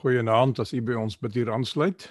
Goeienaand 0.00 0.56
as 0.62 0.70
u 0.72 0.78
by 0.80 0.94
ons 0.96 1.18
bid 1.20 1.34
hier 1.36 1.50
aansluit. 1.52 2.06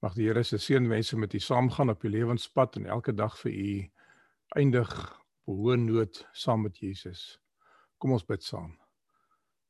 Mag 0.00 0.14
die 0.16 0.30
Here 0.30 0.40
se 0.48 0.56
seënwense 0.56 1.18
met 1.20 1.34
u 1.36 1.40
saamgaan 1.44 1.92
op 1.92 2.06
u 2.08 2.08
lewenspad 2.08 2.78
en 2.80 2.86
elke 2.94 3.12
dag 3.12 3.34
vir 3.42 3.52
u 3.52 3.72
eindig 4.56 4.94
op 5.44 5.58
hoë 5.58 5.76
noot 5.82 6.22
saam 6.32 6.64
met 6.64 6.80
Jesus. 6.80 7.36
Kom 8.00 8.14
ons 8.16 8.24
bid 8.24 8.40
saam. 8.46 8.70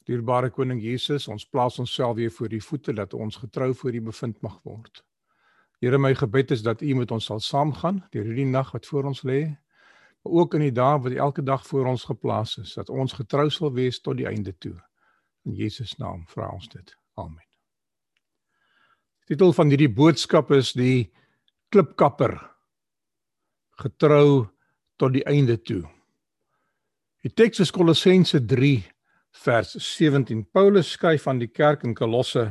Dierbare 0.06 0.52
koning 0.54 0.78
Jesus, 0.84 1.26
ons 1.26 1.48
plaas 1.50 1.80
onsself 1.82 2.14
weer 2.20 2.30
voor 2.30 2.54
u 2.54 2.60
voete 2.68 2.94
dat 2.94 3.18
ons 3.18 3.40
getrou 3.42 3.72
voor 3.74 3.98
u 3.98 4.04
bevind 4.12 4.38
mag 4.46 4.60
word. 4.62 5.02
Here, 5.82 5.98
my 5.98 6.14
gebed 6.14 6.54
is 6.54 6.62
dat 6.62 6.86
u 6.86 6.94
met 6.94 7.10
ons 7.10 7.26
sal 7.26 7.42
saamgaan 7.42 8.04
deur 8.14 8.30
hierdie 8.30 8.46
nag 8.46 8.70
wat 8.70 8.86
voor 8.86 9.10
ons 9.10 9.24
lê, 9.26 9.40
maar 10.22 10.38
ook 10.38 10.54
in 10.54 10.68
die 10.68 10.78
dae 10.78 11.02
wat 11.02 11.18
elke 11.26 11.42
dag 11.42 11.66
voor 11.66 11.90
ons 11.96 12.06
geplaas 12.06 12.54
is, 12.62 12.78
dat 12.78 12.86
ons 12.88 13.18
getrou 13.18 13.50
sal 13.50 13.74
wees 13.74 13.98
tot 13.98 14.22
die 14.22 14.30
einde 14.30 14.54
toe. 14.62 14.78
In 15.44 15.56
Jesus 15.58 15.96
naam 15.98 16.24
vra 16.30 16.50
ons 16.54 16.68
dit. 16.70 16.94
Amen. 17.18 17.42
Die 19.22 19.34
titel 19.34 19.52
van 19.54 19.70
hierdie 19.72 19.90
boodskap 19.90 20.50
is 20.54 20.72
die 20.76 21.12
klipkapper 21.72 22.36
getrou 23.82 24.46
tot 25.00 25.14
die 25.14 25.24
einde 25.26 25.56
toe. 25.62 25.82
Die 27.22 27.30
teks 27.30 27.62
is 27.62 27.70
Kolossense 27.74 28.42
3 28.46 28.74
vers 29.44 29.76
17. 29.78 30.44
Paulus 30.52 30.90
skryf 30.96 31.26
aan 31.30 31.40
die 31.40 31.50
kerk 31.50 31.86
in 31.86 31.94
Kolosse 31.94 32.50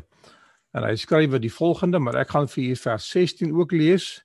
en 0.72 0.88
hy 0.88 0.96
skryf 0.96 1.36
die 1.44 1.52
volgende, 1.52 2.00
maar 2.00 2.22
ek 2.24 2.32
gaan 2.32 2.48
vir 2.48 2.72
u 2.72 2.76
vers 2.80 3.10
16 3.12 3.52
ook 3.52 3.76
lees. 3.76 4.22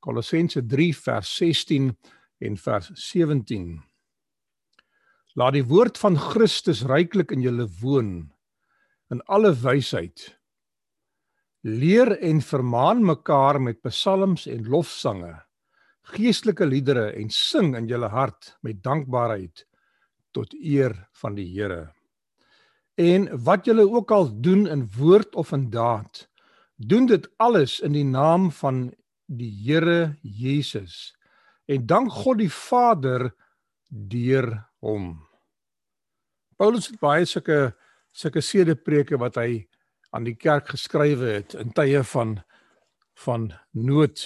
Kolossense 0.00 0.64
3 0.64 0.90
vers 0.96 1.36
16 1.36 1.92
en 2.40 2.56
vers 2.56 2.90
17. 3.12 3.89
Laat 5.38 5.54
die 5.54 5.66
woord 5.66 5.98
van 6.00 6.16
Christus 6.18 6.82
ryklik 6.90 7.30
in 7.30 7.42
julle 7.44 7.68
woon 7.80 8.30
in 9.10 9.20
alle 9.30 9.52
wysheid. 9.54 10.24
Leer 11.66 12.16
en 12.18 12.40
vermaan 12.42 13.04
mekaar 13.06 13.60
met 13.62 13.82
psalms 13.86 14.46
en 14.50 14.66
lofsange, 14.70 15.34
geestelike 16.14 16.66
liedere 16.66 17.10
en 17.18 17.30
sing 17.30 17.74
in 17.78 17.86
julle 17.90 18.08
hart 18.10 18.56
met 18.66 18.82
dankbaarheid 18.82 19.66
tot 20.34 20.54
eer 20.54 20.96
van 21.22 21.36
die 21.38 21.46
Here. 21.52 21.90
En 22.98 23.28
wat 23.44 23.66
julle 23.66 23.86
ook 23.86 24.10
al 24.10 24.30
doen 24.42 24.66
in 24.66 24.88
woord 24.96 25.34
of 25.34 25.52
in 25.52 25.68
daad, 25.70 26.26
doen 26.76 27.06
dit 27.06 27.28
alles 27.38 27.78
in 27.80 27.94
die 27.94 28.06
naam 28.06 28.50
van 28.50 28.88
die 29.26 29.50
Here 29.62 30.16
Jesus. 30.22 31.12
En 31.70 31.86
dank 31.86 32.10
God 32.10 32.40
die 32.42 32.50
Vader 32.50 33.30
deur 33.90 34.69
hom. 34.80 35.12
Paulus 36.56 36.90
het 36.90 37.00
baie 37.00 37.24
sulke 37.24 37.72
sulke 38.12 38.42
sedepreke 38.42 39.18
wat 39.20 39.36
hy 39.38 39.68
aan 40.10 40.26
die 40.26 40.34
kerk 40.34 40.72
geskrywe 40.72 41.36
het 41.38 41.54
in 41.54 41.70
tye 41.72 42.02
van 42.12 42.40
van 43.24 43.50
nood 43.70 44.24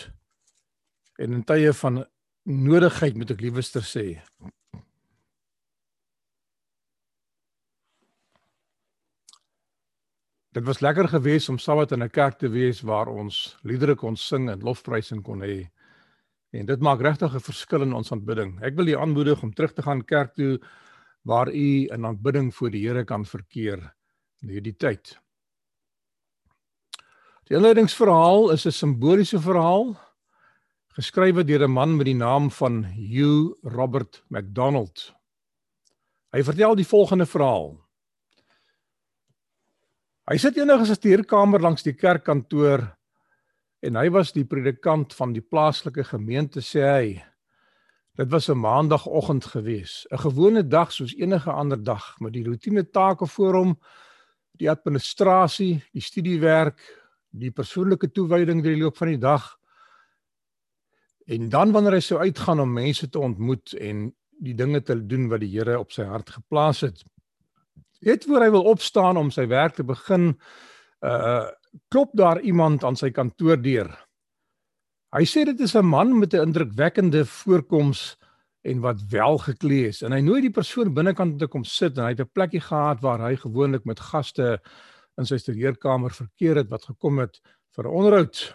en 1.21 1.33
in 1.41 1.45
tye 1.45 1.73
van 1.77 2.05
nodigheid 2.45 3.17
moet 3.17 3.33
ek 3.35 3.43
liewer 3.45 3.65
sê. 3.65 4.07
Dit 10.55 10.65
was 10.65 10.81
lekker 10.81 11.09
geweest 11.09 11.49
om 11.49 11.59
Sabbat 11.59 11.93
in 11.93 12.03
'n 12.03 12.11
kerk 12.11 12.39
te 12.39 12.49
wees 12.49 12.81
waar 12.81 13.09
ons 13.09 13.59
liedere 13.63 13.95
kon 13.95 14.17
sing 14.17 14.51
en 14.51 14.61
lofprysing 14.61 15.23
kon 15.23 15.41
hê. 15.41 15.74
En 16.55 16.67
dit 16.67 16.81
maak 16.81 17.01
regtig 17.03 17.35
'n 17.35 17.41
verskil 17.41 17.83
in 17.83 17.93
ons 17.93 18.13
aanbidding. 18.13 18.63
Ek 18.63 18.77
wil 18.77 18.87
julle 18.87 19.01
aanmoedig 19.03 19.43
om 19.43 19.53
terug 19.53 19.73
te 19.73 19.83
gaan 19.83 20.05
kerk 20.05 20.35
toe 20.35 20.61
waar 21.23 21.49
u 21.49 21.89
in 21.91 22.07
aanbidding 22.07 22.55
voor 22.55 22.71
die 22.71 22.87
Here 22.87 23.05
kan 23.05 23.25
verkeer 23.25 23.95
in 24.43 24.49
hierdie 24.49 24.77
tyd. 24.77 25.19
Die 27.49 27.57
inleidingsverhaal 27.57 28.53
is 28.53 28.67
'n 28.67 28.71
simboliese 28.71 29.41
verhaal 29.41 29.97
geskrywe 30.95 31.45
deur 31.45 31.65
'n 31.67 31.73
man 31.73 31.97
met 31.97 32.07
die 32.07 32.15
naam 32.15 32.51
van 32.51 32.85
Hugh 32.85 33.57
Robert 33.63 34.23
MacDonald. 34.29 35.13
Hy 36.33 36.43
vertel 36.43 36.75
die 36.75 36.87
volgende 36.87 37.27
verhaal. 37.27 37.81
Hy 40.31 40.37
sit 40.39 40.57
eendag 40.57 40.79
in 40.81 40.87
sy 40.87 40.95
stuurkamer 40.95 41.61
langs 41.61 41.83
die 41.83 41.93
kerkkantoor 41.93 42.97
en 43.85 43.99
hy 44.01 44.09
was 44.15 44.33
die 44.33 44.47
predikant 44.49 45.13
van 45.17 45.35
die 45.35 45.45
plaaslike 45.45 46.07
gemeente 46.09 46.63
sê 46.65 46.85
hy. 46.89 47.09
Dit 48.17 48.31
was 48.31 48.49
'n 48.49 48.59
maandagooggend 48.59 49.45
gewees, 49.45 50.07
'n 50.11 50.19
gewone 50.19 50.63
dag 50.63 50.93
soos 50.93 51.15
enige 51.15 51.51
ander 51.51 51.83
dag 51.83 52.15
met 52.21 52.33
die 52.33 52.45
roetine 52.45 52.91
take 52.91 53.27
voor 53.27 53.55
hom, 53.55 53.79
die 54.59 54.71
administrasie, 54.71 55.83
die 55.93 56.01
studiewerk, 56.01 56.79
die 57.31 57.51
persoonlike 57.51 58.11
toewyding 58.13 58.63
deur 58.63 58.75
die 58.75 58.83
loop 58.83 58.97
van 58.97 59.09
die 59.09 59.19
dag. 59.19 59.59
En 61.27 61.49
dan 61.49 61.73
wanneer 61.73 61.93
hy 61.93 62.01
sou 62.01 62.21
uitgaan 62.21 62.61
om 62.61 62.73
mense 62.73 63.09
te 63.09 63.19
ontmoet 63.19 63.73
en 63.73 64.15
die 64.41 64.55
dinge 64.55 64.83
te 64.83 65.07
doen 65.07 65.29
wat 65.29 65.41
die 65.41 65.51
Here 65.51 65.79
op 65.79 65.93
sy 65.93 66.05
hart 66.05 66.31
geplaas 66.31 66.81
het. 66.81 67.03
Net 68.01 68.25
voor 68.25 68.41
hy 68.41 68.51
wil 68.51 68.63
opstaan 68.63 69.17
om 69.17 69.31
sy 69.31 69.47
werk 69.47 69.75
te 69.75 69.85
begin, 69.85 70.35
uh 71.01 71.51
klop 71.89 72.11
daar 72.15 72.41
iemand 72.41 72.85
aan 72.85 72.97
sy 72.97 73.11
kantoordeur. 73.11 73.91
Hy 75.15 75.25
sê 75.25 75.45
dit 75.45 75.61
is 75.61 75.75
'n 75.77 75.87
man 75.87 76.19
met 76.19 76.35
'n 76.35 76.47
indrukwekkende 76.49 77.25
voorkoms 77.25 78.17
en 78.65 78.81
wat 78.81 79.03
wel 79.11 79.39
geklee 79.39 79.89
is 79.89 80.03
en 80.03 80.13
hy 80.13 80.21
nooi 80.21 80.41
die 80.41 80.51
persoon 80.51 80.95
binnekant 80.95 81.39
te 81.39 81.47
kom 81.47 81.65
sit 81.65 81.99
en 81.99 82.05
hy 82.05 82.11
het 82.11 82.21
'n 82.21 82.33
plekkie 82.33 82.61
gehad 82.61 83.01
waar 83.01 83.21
hy 83.21 83.37
gewoonlik 83.37 83.85
met 83.85 84.01
gaste 84.01 84.61
in 85.19 85.27
sy 85.27 85.37
studeerkamer 85.37 86.11
verkeer 86.11 86.57
het 86.57 86.71
wat 86.71 86.85
gekom 86.85 87.19
het 87.19 87.41
vir 87.77 87.85
'n 87.85 87.95
onderhoud. 87.95 88.55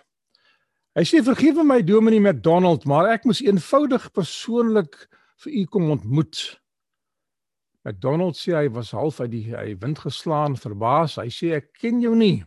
Hy 0.95 1.03
sê 1.03 1.23
vergewe 1.23 1.63
my 1.63 1.81
Dominee 1.81 2.19
McDonald, 2.19 2.85
maar 2.85 3.07
ek 3.13 3.25
moes 3.25 3.41
eenvoudig 3.41 4.11
persoonlik 4.11 5.07
vir 5.37 5.53
u 5.53 5.65
kom 5.65 5.91
ontmoet. 5.91 6.59
McDonald 7.85 8.35
sê 8.35 8.53
hy 8.53 8.69
was 8.69 8.91
half 8.91 9.19
uit 9.21 9.31
die 9.31 9.55
hy 9.55 9.77
wind 9.79 9.99
geslaan, 9.99 10.57
verbaas. 10.57 11.15
Hy 11.15 11.29
sê 11.29 11.53
ek 11.55 11.71
ken 11.79 12.01
jou 12.01 12.15
nie. 12.15 12.43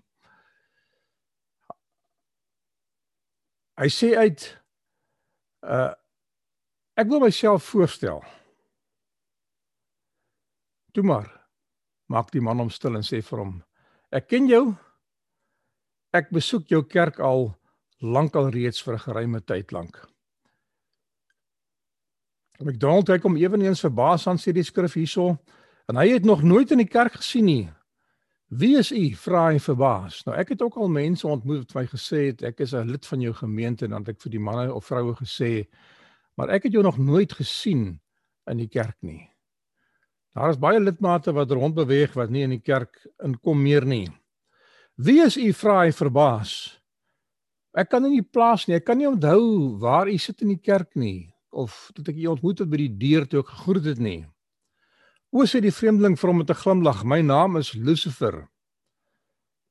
Hy 3.82 3.88
sê 3.90 4.12
uit 4.14 4.44
uh 5.66 5.90
ek 7.00 7.08
wil 7.08 7.22
myself 7.24 7.64
voorstel. 7.72 8.20
Toe 10.94 11.02
maar 11.02 11.26
maak 12.12 12.30
die 12.30 12.42
man 12.44 12.60
hom 12.62 12.70
stil 12.70 12.94
en 12.98 13.02
sê 13.02 13.22
vir 13.24 13.42
hom: 13.42 13.56
Ek 14.14 14.28
ken 14.30 14.46
jou. 14.46 14.76
Ek 16.14 16.30
besoek 16.30 16.68
jou 16.70 16.82
kerk 16.86 17.18
al 17.18 17.48
lankal 17.98 18.52
reeds 18.54 18.82
vir 18.86 18.94
'n 18.94 19.04
geruime 19.06 19.40
tyd 19.40 19.72
lank. 19.72 19.98
McDonald 22.60 23.08
hy 23.08 23.18
kom 23.18 23.36
ewenigs 23.36 23.82
verbaas 23.82 24.26
aan 24.26 24.38
sê 24.38 24.52
die 24.52 24.62
skrif 24.62 24.94
hierso 24.94 25.38
en 25.88 25.96
hy 25.96 26.12
het 26.12 26.24
nog 26.24 26.42
nooit 26.42 26.70
in 26.70 26.78
die 26.78 26.92
kerk 26.92 27.18
gesien 27.18 27.44
nie. 27.44 27.70
Wie 28.52 28.76
is 28.76 28.90
u? 28.92 29.14
vra 29.16 29.46
hy 29.48 29.60
verbaas. 29.64 30.18
Nou 30.26 30.34
ek 30.36 30.50
het 30.52 30.62
ook 30.62 30.74
al 30.76 30.90
mense 30.92 31.24
ontmoet 31.24 31.62
wat 31.64 31.74
my 31.78 31.84
gesê 31.88 32.26
het 32.26 32.42
ek 32.44 32.60
is 32.60 32.74
'n 32.74 32.90
lid 32.90 33.06
van 33.06 33.20
jou 33.20 33.32
gemeente 33.32 33.84
en 33.84 33.90
dan 33.90 34.04
het 34.04 34.08
ek 34.12 34.20
vir 34.20 34.30
die 34.30 34.40
manne 34.40 34.74
of 34.74 34.84
vroue 34.84 35.14
gesê 35.16 35.68
maar 36.36 36.50
ek 36.50 36.62
het 36.62 36.72
jou 36.72 36.82
nog 36.82 36.98
nooit 36.98 37.32
gesien 37.32 38.00
in 38.50 38.56
die 38.56 38.68
kerk 38.68 38.96
nie. 39.00 39.28
Daar 40.34 40.50
is 40.50 40.58
baie 40.58 40.80
lidmate 40.80 41.32
wat 41.32 41.50
rondbeweeg 41.50 42.12
wat 42.12 42.30
nie 42.30 42.42
in 42.42 42.50
die 42.50 42.60
kerk 42.64 43.06
inkom 43.24 43.62
meer 43.62 43.86
nie. 43.86 44.08
Wie 44.96 45.22
is 45.24 45.36
u? 45.36 45.52
vra 45.52 45.84
hy 45.84 45.92
verbaas. 45.92 46.80
Ek 47.72 47.88
kan 47.88 48.02
nie 48.02 48.22
plaas 48.22 48.66
nie. 48.66 48.76
Ek 48.76 48.84
kan 48.84 48.98
nie 48.98 49.08
onthou 49.08 49.78
waar 49.80 50.08
u 50.08 50.18
sit 50.18 50.42
in 50.42 50.48
die 50.48 50.60
kerk 50.60 50.94
nie 50.94 51.32
of 51.50 51.90
dat 51.94 52.08
ek 52.08 52.16
u 52.16 52.26
ontmoet 52.26 52.58
het 52.58 52.68
by 52.68 52.76
die 52.76 52.96
deur 52.96 53.26
toe 53.26 53.40
ek 53.40 53.48
gegroet 53.48 53.84
het 53.84 53.98
nie. 53.98 54.26
O 55.32 55.44
sê 55.48 55.62
die 55.64 55.72
vreemdeling 55.72 56.18
vir 56.20 56.28
hom 56.28 56.38
met 56.38 56.50
'n 56.50 56.60
glimlag, 56.60 57.04
my 57.04 57.22
naam 57.22 57.56
is 57.56 57.72
Lucifer. 57.72 58.51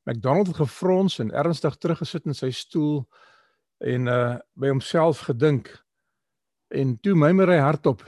McDonald 0.04 0.48
het 0.48 0.56
gefrons 0.56 1.20
en 1.20 1.32
ernstig 1.32 1.78
teruggesit 1.78 2.26
in 2.26 2.38
sy 2.38 2.50
stoel 2.52 3.04
en 3.78 4.08
uh 4.08 4.38
by 4.54 4.70
homself 4.70 5.26
gedink. 5.30 5.70
En 6.74 6.98
toe 7.02 7.16
mymer 7.16 7.50
hy 7.50 7.60
hardop: 7.62 8.04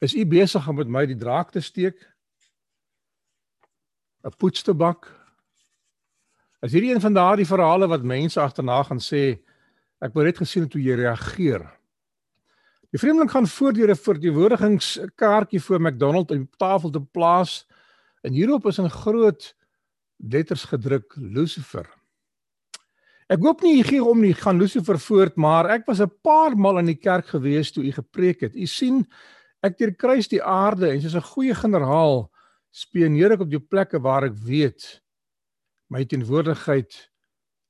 "Is 0.00 0.14
u 0.14 0.24
besig 0.26 0.68
om 0.68 0.76
met 0.76 0.88
my 0.88 1.06
die 1.06 1.16
draak 1.16 1.50
te 1.50 1.60
steek? 1.60 1.96
'n 4.24 4.36
Poets 4.36 4.62
te 4.62 4.74
bak?" 4.74 5.08
As 6.60 6.72
hierdie 6.72 6.94
een 6.94 7.00
van 7.00 7.14
daardie 7.14 7.46
verhale 7.46 7.86
wat 7.86 8.02
mense 8.02 8.40
agterna 8.40 8.82
gaan 8.82 8.98
sê, 8.98 9.38
ek 10.02 10.14
wou 10.14 10.24
net 10.24 10.38
gesien 10.38 10.66
hoe 10.66 10.82
jy 10.82 10.94
reageer. 10.94 11.62
Die 12.90 12.98
vreemdeling 12.98 13.30
gaan 13.30 13.46
voor 13.46 13.72
deur 13.72 13.90
'n 13.90 13.96
verteenwoordigingskaartjie 13.96 15.60
voor 15.60 15.80
McDonald 15.80 16.30
op 16.30 16.56
tafel 16.56 16.90
te 16.90 17.00
plaas 17.00 17.66
en 18.22 18.32
hierop 18.32 18.66
is 18.66 18.78
in 18.78 18.90
groot 18.90 19.54
letters 20.18 20.64
gedruk 20.64 21.14
Lucifer. 21.16 21.86
Ek 23.28 23.42
hoop 23.44 23.60
nie 23.62 23.78
u 23.80 23.82
gee 23.84 24.04
om 24.04 24.20
nie 24.24 24.34
gaan 24.34 24.58
Lucifer 24.58 24.98
voort, 24.98 25.36
maar 25.36 25.68
ek 25.70 25.86
was 25.86 26.00
'n 26.00 26.10
paar 26.22 26.56
maal 26.56 26.78
in 26.78 26.86
die 26.86 27.00
kerk 27.00 27.26
gewees 27.26 27.72
toe 27.72 27.84
u 27.84 27.92
gepreek 27.92 28.40
het. 28.40 28.56
U 28.56 28.66
sien, 28.66 29.06
ek 29.62 29.78
deurkruis 29.78 30.28
die 30.28 30.42
aarde 30.42 30.90
en 30.90 31.00
soos 31.00 31.14
'n 31.14 31.30
goeie 31.34 31.54
generaal 31.54 32.30
spioneer 32.70 33.32
ek 33.32 33.40
op 33.40 33.50
die 33.50 33.60
plekke 33.60 34.00
waar 34.00 34.24
ek 34.24 34.34
weet 34.34 35.02
my 35.90 36.04
teenwoordigheid 36.04 37.10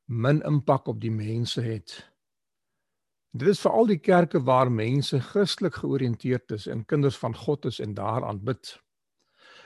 min 0.06 0.42
impak 0.42 0.88
op 0.88 1.00
die 1.00 1.10
mense 1.10 1.60
het. 1.60 2.10
Dit 3.32 3.48
is 3.48 3.60
veral 3.60 3.86
die 3.86 4.00
kerke 4.00 4.40
waar 4.40 4.70
mense 4.72 5.20
Christelik 5.20 5.74
georiënteerd 5.74 6.50
is 6.50 6.66
en 6.66 6.86
kinders 6.86 7.16
van 7.16 7.34
God 7.34 7.64
is 7.64 7.80
en 7.80 7.94
daar 7.94 8.24
aanbid. 8.24 8.78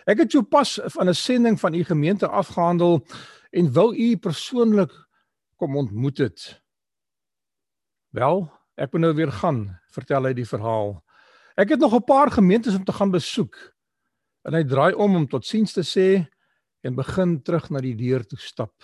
Ek 0.06 0.18
het 0.18 0.32
jou 0.32 0.42
pas 0.42 0.80
van 0.96 1.08
'n 1.08 1.14
sending 1.14 1.60
van 1.60 1.74
u 1.74 1.84
gemeente 1.84 2.28
afgehandel 2.28 3.06
en 3.50 3.72
wou 3.72 3.94
u 3.96 4.16
persoonlik 4.16 4.92
kom 5.56 5.76
ontmoet 5.76 6.18
het. 6.18 6.62
Wel, 8.10 8.50
ek 8.74 8.92
moet 8.92 9.00
nou 9.00 9.14
weer 9.14 9.32
gaan, 9.32 9.80
vertel 9.94 10.24
hy 10.24 10.32
die 10.32 10.48
verhaal. 10.48 11.04
Ek 11.56 11.68
het 11.68 11.80
nog 11.80 11.94
'n 11.94 12.04
paar 12.04 12.30
gemeentes 12.30 12.74
om 12.74 12.84
te 12.84 12.92
gaan 12.92 13.10
besoek. 13.10 13.56
En 14.42 14.54
hy 14.54 14.64
draai 14.64 14.94
om 14.94 15.16
om 15.16 15.28
totsiens 15.28 15.72
te 15.72 15.82
sê 15.82 16.26
en 16.80 16.94
begin 16.94 17.42
terug 17.42 17.70
na 17.70 17.80
die 17.80 17.94
deur 17.94 18.26
toe 18.26 18.38
stap. 18.38 18.74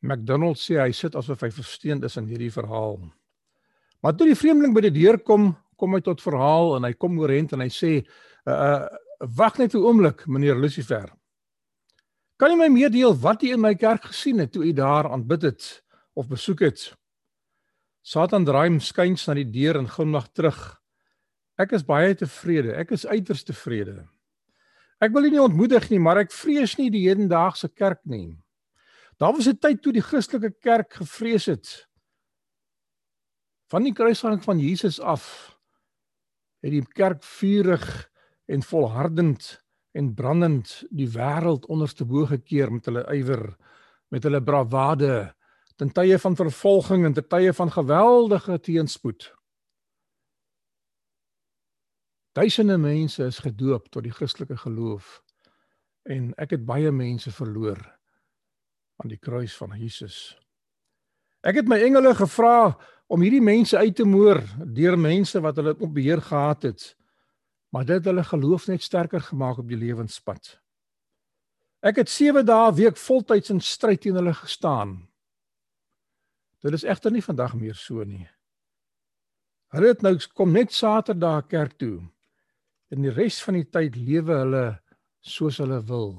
McDonald 0.00 0.58
sê 0.58 0.78
hy 0.78 0.92
sit 0.92 1.14
asof 1.14 1.40
hy 1.40 1.50
versteend 1.50 2.04
is 2.04 2.16
in 2.16 2.26
hierdie 2.26 2.52
verhaal. 2.52 3.00
Maar 4.00 4.14
toe 4.14 4.26
die 4.26 4.38
vreemdeling 4.38 4.74
by 4.74 4.80
die 4.80 5.02
deur 5.02 5.18
kom, 5.18 5.56
kom 5.76 5.94
hy 5.94 6.00
tot 6.00 6.22
verhaal 6.22 6.76
en 6.76 6.84
hy 6.84 6.92
kom 6.92 7.18
oorent 7.18 7.52
en 7.52 7.60
hy 7.60 7.68
sê, 7.68 8.06
"Uh, 8.46 8.52
uh 8.52 8.88
wag 9.18 9.58
net 9.58 9.74
'n 9.74 9.82
oomblik, 9.82 10.26
meneer 10.26 10.56
Lucifer. 10.56 11.12
Kan 12.36 12.50
jy 12.50 12.56
my 12.56 12.68
meedeel 12.68 13.14
wat 13.18 13.42
jy 13.42 13.52
in 13.52 13.60
my 13.60 13.74
kerk 13.74 14.04
gesien 14.04 14.38
het 14.38 14.52
toe 14.52 14.64
jy 14.64 14.72
daar 14.72 15.10
aanbid 15.10 15.42
het 15.42 15.82
of 16.14 16.28
besoek 16.28 16.60
het?" 16.60 16.94
Satan 18.02 18.44
draai 18.44 18.68
hom 18.68 18.80
skuins 18.80 19.26
na 19.26 19.34
die 19.34 19.50
deur 19.50 19.76
en 19.76 19.88
glimlag 19.88 20.32
terug. 20.32 20.80
Ek 21.58 21.72
is 21.72 21.82
baie 21.84 22.14
tevrede. 22.14 22.72
Ek 22.78 22.90
is 22.90 23.06
uiters 23.06 23.42
tevrede. 23.44 24.08
Ek 25.00 25.12
wil 25.12 25.24
u 25.24 25.30
nie 25.30 25.42
ontmoedig 25.42 25.90
nie, 25.90 25.98
maar 25.98 26.18
ek 26.18 26.32
vrees 26.32 26.76
nie 26.78 26.90
die 26.90 27.08
hedendaagse 27.08 27.68
kerk 27.68 28.00
nie. 28.04 28.38
Daar 29.18 29.32
was 29.32 29.48
'n 29.48 29.58
tyd 29.58 29.82
toe 29.82 29.92
die 29.92 30.02
Christelike 30.02 30.54
kerk 30.60 30.92
gevrees 30.94 31.46
het. 31.46 31.86
Van 33.68 33.82
die 33.82 33.92
kruisiging 33.92 34.42
van 34.42 34.58
Jesus 34.58 35.00
af 35.00 35.58
het 36.62 36.70
die 36.70 36.86
kerk 36.94 37.22
vurig 37.22 38.08
en 38.48 38.62
volhardend 38.64 39.48
en 39.92 40.12
brandend 40.14 40.84
die 40.90 41.08
wêreld 41.12 41.66
onderste 41.68 42.06
bo 42.08 42.26
gekeer 42.28 42.72
met 42.72 42.88
hulle 42.88 43.04
ywer, 43.12 43.44
met 44.12 44.24
hulle 44.24 44.40
bravade 44.44 45.34
ten 45.78 45.92
tye 45.94 46.18
van 46.18 46.36
vervolging 46.36 47.04
en 47.06 47.14
ten 47.14 47.28
tye 47.28 47.52
van 47.54 47.70
geweldige 47.70 48.58
teenspoed. 48.60 49.28
Duisende 52.34 52.78
mense 52.78 53.24
is 53.24 53.38
gedoop 53.42 53.88
tot 53.88 54.02
die 54.06 54.14
Christelike 54.14 54.56
geloof 54.56 55.20
en 56.08 56.32
ek 56.40 56.56
het 56.56 56.66
baie 56.66 56.90
mense 56.94 57.30
verloor 57.34 57.80
aan 58.98 59.12
die 59.12 59.20
kruis 59.20 59.54
van 59.58 59.76
Jesus. 59.78 60.38
Ek 61.46 61.60
het 61.60 61.68
my 61.70 61.78
engele 61.84 62.14
gevra 62.18 62.74
om 63.06 63.22
hierdie 63.22 63.44
mense 63.44 63.78
uit 63.78 63.94
te 63.96 64.06
moor 64.06 64.40
deur 64.64 64.98
mense 64.98 65.40
wat 65.44 65.60
hulle 65.60 65.76
op 65.78 65.92
beheer 65.94 66.22
gehad 66.24 66.66
het. 66.70 66.94
Maar 67.68 67.84
dit 67.84 67.96
het 67.96 68.04
hulle 68.04 68.24
geloof 68.24 68.66
net 68.66 68.82
sterker 68.82 69.20
gemaak 69.20 69.58
op 69.58 69.68
die 69.68 69.76
lewenspad. 69.76 70.56
Ek 71.80 72.00
het 72.00 72.10
7 72.10 72.46
dae 72.46 72.72
week 72.74 72.96
voltyds 72.96 73.52
in 73.54 73.60
stryd 73.60 74.00
teen 74.02 74.16
hulle 74.18 74.34
gestaan. 74.34 74.96
Dit 76.64 76.74
is 76.74 76.82
egter 76.82 77.12
nie 77.14 77.22
vandag 77.22 77.54
meer 77.54 77.76
so 77.78 78.02
nie. 78.04 78.26
Hulle 79.70 79.92
het 79.92 80.02
nou 80.02 80.16
kom 80.34 80.52
net 80.52 80.72
Saterdag 80.72 81.46
kerk 81.46 81.76
toe 81.78 82.00
en 82.88 83.04
die 83.04 83.12
res 83.12 83.42
van 83.44 83.58
die 83.58 83.68
tyd 83.68 83.98
lewe 84.00 84.40
hulle 84.40 84.64
soos 85.20 85.60
hulle 85.62 85.82
wil. 85.84 86.16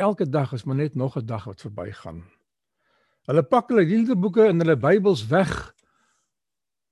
Elke 0.00 0.28
dag 0.28 0.52
is 0.52 0.64
maar 0.64 0.76
net 0.76 0.94
nog 0.94 1.16
'n 1.16 1.26
dag 1.26 1.44
wat 1.44 1.60
verbygaan. 1.60 2.22
Hulle 3.26 3.42
pak 3.42 3.68
hulle 3.68 3.84
liefdeboeke 3.84 4.46
en 4.46 4.58
hulle 4.58 4.76
Bybels 4.76 5.26
weg 5.26 5.74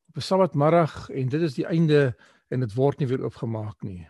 op 0.08 0.16
'n 0.16 0.20
Sabbatmiddag 0.20 1.10
en 1.10 1.28
dit 1.28 1.42
is 1.42 1.54
die 1.54 1.66
einde 1.66 2.16
en 2.48 2.60
dit 2.60 2.74
word 2.74 3.00
nie 3.00 3.08
weer 3.08 3.24
oopgemaak 3.24 3.82
nie. 3.82 4.08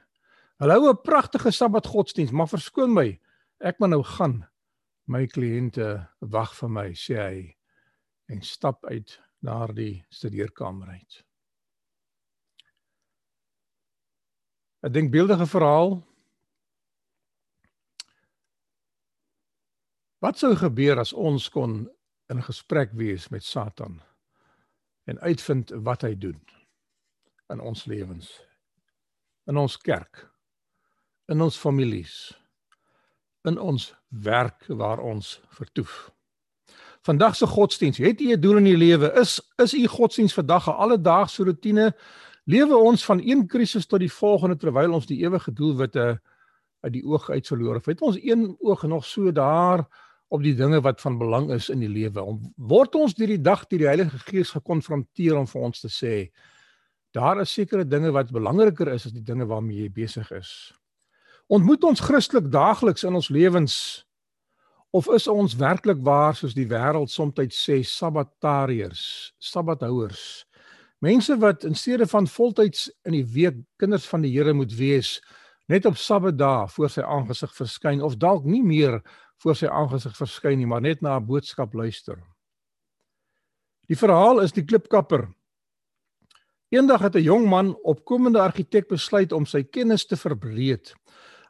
Hulle 0.58 0.75
hou 0.75 0.90
'n 0.90 1.02
pragtige 1.02 1.50
Sabbatgodsdiens, 1.50 2.31
maar 2.31 2.49
verskoon 2.49 2.94
my, 2.94 3.20
ek 3.61 3.79
moet 3.79 3.90
nou 3.90 4.02
gaan. 4.02 4.46
My 5.06 5.26
kliënte 5.26 6.08
wag 6.20 6.55
vir 6.55 6.69
my, 6.69 6.88
sê 6.94 7.17
hy 7.17 7.56
en 8.29 8.43
stap 8.43 8.85
uit 8.85 9.20
na 9.40 9.67
die 9.67 10.05
studeerkamer 10.11 10.88
uit. 10.88 11.25
'n 14.82 14.93
denkbeeldige 14.93 15.46
verhaal. 15.46 16.02
Wat 20.19 20.38
sou 20.38 20.55
gebeur 20.56 20.99
as 20.99 21.12
ons 21.12 21.49
kon 21.49 21.88
in 22.29 22.43
gesprek 22.43 22.93
wees 22.93 23.29
met 23.29 23.44
Satan 23.44 24.02
en 25.05 25.20
uitvind 25.20 25.70
wat 25.70 26.02
hy 26.02 26.14
doen 26.14 26.58
in 27.49 27.61
ons 27.61 27.85
lewens? 27.85 28.31
In 29.49 29.56
ons 29.56 29.77
kerk, 29.81 30.27
in 31.29 31.41
ons 31.41 31.56
families, 31.56 32.15
in 33.49 33.59
ons 33.59 33.95
werk 34.09 34.67
waar 34.69 35.00
ons 35.00 35.39
vertoef. 35.56 36.11
Vandag 37.06 37.37
se 37.37 37.47
godsdiens, 37.47 37.99
het 37.99 38.21
jy 38.21 38.37
'n 38.37 38.41
doel 38.41 38.56
in 38.56 38.65
die 38.65 38.77
lewe? 38.77 39.12
Is 39.21 39.41
is 39.56 39.75
u 39.75 39.87
godsdiens 39.87 40.35
vandag 40.35 40.69
'n 40.69 40.77
alledaagse 40.77 41.45
rotine 41.45 41.95
lewe 42.45 42.77
ons 42.77 43.05
van 43.05 43.21
een 43.25 43.47
krisis 43.47 43.87
tot 43.87 44.00
die 44.00 44.12
volgende 44.12 44.56
terwyl 44.56 44.93
ons 44.93 45.06
die 45.06 45.21
ewige 45.25 45.53
doelwitte 45.53 46.21
uit 46.81 46.93
die 46.93 47.05
oog 47.05 47.31
uit 47.31 47.47
verloor. 47.47 47.77
Of 47.77 47.87
het 47.87 48.00
ons 48.00 48.19
een 48.23 48.56
oog 48.61 48.83
nog 48.83 49.05
so 49.05 49.33
daar 49.33 49.85
op 50.29 50.43
die 50.43 50.55
dinge 50.55 50.81
wat 50.81 51.00
van 51.00 51.19
belang 51.19 51.50
is 51.53 51.69
in 51.69 51.81
die 51.81 51.89
lewe? 51.89 52.25
Word 52.56 52.95
ons 52.95 53.15
deur 53.15 53.27
die 53.27 53.41
dag 53.41 53.67
deur 53.67 53.79
die 53.79 53.91
Heilige 53.91 54.19
Gees 54.19 54.50
gekonfronteer 54.50 55.37
om 55.37 55.47
vir 55.47 55.61
ons 55.61 55.81
te 55.81 55.89
sê 55.93 56.15
daar 57.17 57.41
is 57.41 57.53
sekere 57.53 57.85
dinge 57.85 58.11
wat 58.13 58.33
belangriker 58.33 58.89
is 58.93 59.07
as 59.07 59.13
die 59.13 59.25
dinge 59.25 59.47
waarmee 59.47 59.85
jy 59.85 59.89
besig 59.93 60.31
is? 60.37 60.73
Ontmoet 61.49 61.85
ons 61.85 62.01
Christelik 62.05 62.51
daagliks 62.53 63.07
in 63.09 63.15
ons 63.15 63.31
lewens 63.33 64.05
of 64.91 65.09
is 65.13 65.29
ons 65.29 65.57
werklik 65.57 66.01
waar 66.05 66.37
soos 66.37 66.55
die 66.57 66.69
wêreld 66.69 67.13
soms 67.13 67.57
sê 67.57 67.83
sabbatariërs, 67.85 69.33
sabbathouers? 69.39 70.45
Mense 71.01 71.37
wat 71.39 71.65
in 71.65 71.75
steede 71.75 72.07
van 72.07 72.27
voltyds 72.27 72.89
in 73.07 73.15
die 73.15 73.25
week 73.25 73.61
kinders 73.79 74.07
van 74.11 74.25
die 74.25 74.33
Here 74.33 74.53
moet 74.53 74.73
wees, 74.75 75.21
net 75.69 75.87
op 75.87 75.97
Sabbatdag 75.97 76.73
voor 76.75 76.91
sy 76.91 77.05
aangesig 77.05 77.53
verskyn 77.55 78.03
of 78.03 78.17
dalk 78.19 78.45
nie 78.49 78.65
meer 78.65 78.99
voor 79.45 79.55
sy 79.55 79.69
aangesig 79.71 80.17
verskyn 80.19 80.59
nie, 80.59 80.67
maar 80.67 80.83
net 80.83 81.03
na 81.03 81.17
'n 81.17 81.27
boodskap 81.27 81.75
luister. 81.75 82.19
Die 83.87 83.97
verhaal 83.97 84.41
is 84.41 84.53
die 84.53 84.65
klipkapper. 84.65 85.29
Eendag 86.69 87.01
het 87.01 87.15
'n 87.15 87.23
jong 87.23 87.47
man, 87.49 87.79
opkomende 87.83 88.41
argitek, 88.41 88.89
besluit 88.89 89.33
om 89.33 89.47
sy 89.47 89.63
kennis 89.63 90.07
te 90.07 90.17
verbreed. 90.17 90.95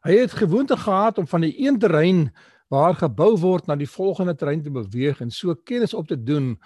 Hy 0.02 0.14
het 0.14 0.32
gewoonte 0.32 0.76
gehad 0.76 1.18
om 1.18 1.26
van 1.26 1.40
die 1.40 1.66
een 1.66 1.78
terrein 1.78 2.30
waar 2.68 2.94
gebou 2.94 3.36
word 3.36 3.66
na 3.66 3.76
die 3.76 3.90
volgende 3.90 4.34
terrein 4.34 4.62
te 4.62 4.70
beweeg 4.70 5.20
en 5.20 5.30
so 5.30 5.54
kennis 5.54 5.94
op 5.94 6.06
te 6.06 6.22
doen 6.22 6.60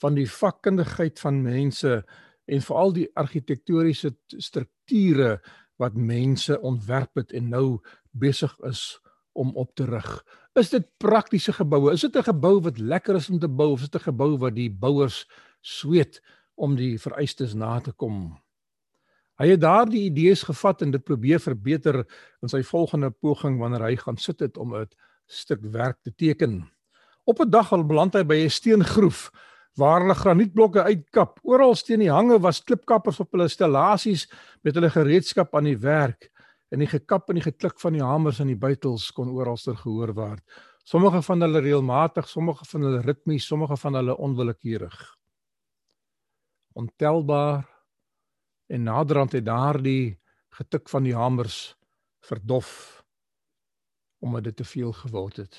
van 0.00 0.14
die 0.14 0.30
vakkundigheid 0.30 1.20
van 1.20 1.42
mense 1.42 2.04
en 2.44 2.60
veral 2.60 2.92
die 2.92 3.10
argitektoniese 3.14 4.16
strukture 4.26 5.40
wat 5.76 5.94
mense 5.94 6.60
ontwerp 6.60 7.14
het 7.14 7.32
en 7.32 7.48
nou 7.48 7.78
besig 8.10 8.56
is 8.60 9.00
om 9.32 9.56
op 9.56 9.74
te 9.74 9.84
rig. 9.84 10.24
Is 10.54 10.70
dit 10.70 10.88
praktiese 10.96 11.52
geboue? 11.52 11.92
Is 11.92 12.00
dit 12.00 12.16
'n 12.16 12.22
gebou 12.22 12.60
wat 12.60 12.78
lekker 12.78 13.14
is 13.16 13.30
om 13.30 13.38
te 13.38 13.48
bou 13.48 13.72
of 13.72 13.82
is 13.82 13.90
dit 13.90 14.00
'n 14.00 14.04
gebou 14.04 14.38
wat 14.38 14.54
die 14.54 14.70
bouers 14.70 15.28
sweet 15.60 16.22
om 16.58 16.74
die 16.76 16.98
vereistes 16.98 17.54
na 17.54 17.78
te 17.80 17.92
kom? 17.92 18.36
Hy 19.38 19.52
het 19.52 19.62
daardie 19.62 20.08
idees 20.08 20.42
gevat 20.42 20.82
en 20.82 20.90
dit 20.90 21.04
probeer 21.04 21.38
verbeter 21.38 22.00
in 22.42 22.50
sy 22.50 22.64
volgende 22.66 23.12
poging 23.14 23.60
wanneer 23.62 23.86
hy 23.86 23.94
gaan 24.00 24.18
sit 24.18 24.42
het 24.42 24.58
om 24.58 24.74
'n 24.74 24.88
stuk 25.26 25.62
werk 25.62 26.02
te 26.02 26.10
teken. 26.10 26.66
Op 27.24 27.40
'n 27.40 27.50
dag 27.50 27.72
al 27.72 27.84
beland 27.84 28.14
hy 28.14 28.24
by 28.24 28.34
'n 28.44 28.50
steengroef 28.50 29.30
waar 29.76 30.00
hulle 30.00 30.14
granietblokke 30.14 30.82
uitkap. 30.82 31.38
Oral 31.42 31.74
steen 31.74 32.00
die 32.00 32.10
hange 32.10 32.40
was 32.40 32.62
klipkappers 32.64 33.20
op 33.20 33.32
hulle 33.32 33.48
stellasies 33.48 34.26
met 34.62 34.74
hulle 34.74 34.90
gereedskap 34.90 35.54
aan 35.54 35.64
die 35.64 35.78
werk 35.78 36.30
en 36.70 36.78
die 36.78 36.90
gekap 36.90 37.30
en 37.30 37.38
die 37.38 37.46
geklik 37.46 37.78
van 37.80 37.92
die 37.92 38.02
hamers 38.02 38.40
en 38.40 38.50
die 38.50 38.58
buitels 38.58 39.12
kon 39.12 39.28
oralster 39.28 39.76
gehoor 39.76 40.12
word. 40.14 40.42
Sommige 40.84 41.22
van 41.22 41.40
hulle 41.44 41.60
reëlmatig, 41.60 42.28
sommige 42.28 42.64
van 42.64 42.82
hulle 42.82 43.00
ritmies, 43.04 43.46
sommige 43.46 43.76
van 43.76 43.94
hulle 43.94 44.16
onwillekeurig. 44.16 45.18
Ontelbaar 46.78 47.66
en 48.70 48.82
naderhand 48.86 49.32
het 49.34 49.44
daardie 49.44 50.18
getik 50.54 50.88
van 50.88 51.02
die 51.02 51.16
hamers 51.16 51.74
verdof 52.22 52.70
omdat 54.18 54.44
dit 54.44 54.56
te 54.56 54.64
veel 54.64 54.92
geword 54.92 55.36
het. 55.36 55.58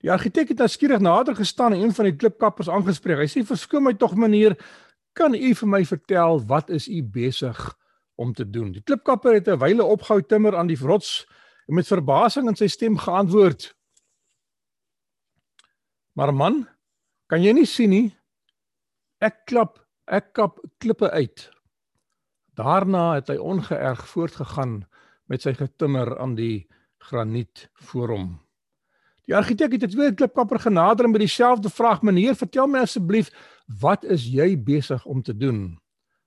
Die 0.00 0.12
argitek 0.12 0.48
het 0.48 0.62
skielik 0.70 1.00
nader 1.04 1.36
gestaan 1.36 1.72
en 1.72 1.80
een 1.80 1.94
van 1.94 2.08
die 2.08 2.16
klipkappers 2.16 2.68
aangespreek. 2.68 3.20
Hy 3.20 3.28
sê: 3.28 3.44
"Verskoon 3.44 3.84
my 3.84 3.92
tog, 3.94 4.14
meneer, 4.16 4.56
kan 5.12 5.34
u 5.34 5.54
vir 5.54 5.68
my 5.68 5.84
vertel 5.84 6.40
wat 6.46 6.70
is 6.70 6.88
u 6.88 7.02
besig 7.02 7.58
om 8.16 8.32
te 8.32 8.50
doen?" 8.50 8.72
Die 8.72 8.82
klipkapper 8.82 9.34
het 9.34 9.48
'n 9.48 9.58
wyle 9.60 9.84
opgehou 9.84 10.22
timmer 10.22 10.56
aan 10.56 10.66
die 10.66 10.80
rots 10.80 11.26
en 11.68 11.74
met 11.74 11.86
verbasing 11.86 12.48
in 12.48 12.56
sy 12.56 12.66
stem 12.66 12.96
geantwoord: 12.96 13.76
Maar 16.12 16.34
man, 16.34 16.68
kan 17.26 17.42
jy 17.42 17.52
nie 17.52 17.66
sien 17.66 17.90
nie? 17.90 18.16
Ek 19.18 19.44
klap, 19.44 19.78
ek 20.10 20.32
kap 20.34 20.58
klippe 20.82 21.10
uit. 21.10 21.46
Daarna 22.58 23.14
het 23.14 23.30
hy 23.30 23.38
ongeërg 23.38 24.02
voortgegaan 24.10 24.82
met 25.30 25.46
sy 25.46 25.54
getimmer 25.54 26.16
aan 26.18 26.34
die 26.34 26.66
graniet 27.06 27.68
voor 27.88 28.16
hom. 28.16 28.30
Die 29.30 29.36
argitek 29.36 29.72
het 29.72 29.84
'n 29.84 29.94
tweede 29.94 30.14
klipkapper 30.14 30.58
genader 30.58 31.04
en 31.04 31.12
by 31.12 31.18
dieselfde 31.18 31.70
vraag: 31.70 32.02
"Meneer, 32.02 32.34
vertel 32.34 32.66
my 32.66 32.78
asseblief, 32.78 33.30
wat 33.80 34.04
is 34.04 34.26
jy 34.26 34.58
besig 34.58 35.04
om 35.06 35.22
te 35.22 35.36
doen?" 35.36 35.78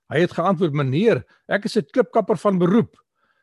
Hy 0.08 0.20
het 0.20 0.32
geantwoord: 0.32 0.72
"Meneer, 0.72 1.24
ek 1.46 1.64
is 1.64 1.76
'n 1.76 1.84
klipkapper 1.90 2.36
van 2.36 2.58
beroep. 2.58 2.96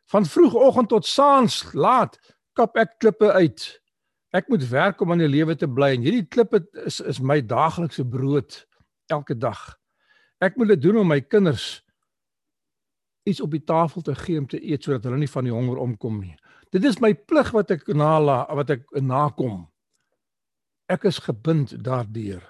Van 0.05 0.25
vroegoggend 0.25 0.89
tot 0.89 1.05
saans 1.05 1.73
laat 1.73 2.17
kap 2.53 2.77
ek 2.77 2.99
klippe 2.99 3.31
uit. 3.31 3.81
Ek 4.33 4.47
moet 4.47 4.69
werk 4.69 5.01
om 5.01 5.11
aan 5.11 5.17
die 5.17 5.27
lewe 5.27 5.55
te 5.55 5.67
bly 5.67 5.93
en 5.95 6.01
hierdie 6.01 6.27
klippe 6.27 6.67
is 6.85 6.99
is 6.99 7.19
my 7.19 7.41
daaglikse 7.41 8.05
brood 8.05 8.67
elke 9.07 9.37
dag. 9.37 9.80
Ek 10.41 10.57
moet 10.57 10.73
dit 10.73 10.81
doen 10.81 10.97
om 11.03 11.07
my 11.07 11.19
kinders 11.21 11.83
iets 13.29 13.41
op 13.45 13.51
die 13.53 13.61
tafel 13.61 14.01
te 14.01 14.15
gee 14.17 14.39
om 14.41 14.47
te 14.49 14.57
eet 14.57 14.83
sodat 14.83 15.05
hulle 15.05 15.19
nie 15.21 15.29
van 15.29 15.45
die 15.45 15.53
honger 15.53 15.81
omkom 15.83 16.17
nie. 16.23 16.33
Dit 16.73 16.85
is 16.87 16.97
my 17.03 17.13
plig 17.13 17.51
wat 17.53 17.73
ek 17.75 17.85
nala 17.93 18.43
wat 18.57 18.73
ek 18.73 18.87
nakom. 18.97 19.67
Ek 20.89 21.05
is 21.05 21.21
gebind 21.21 21.75
daardeur. 21.85 22.41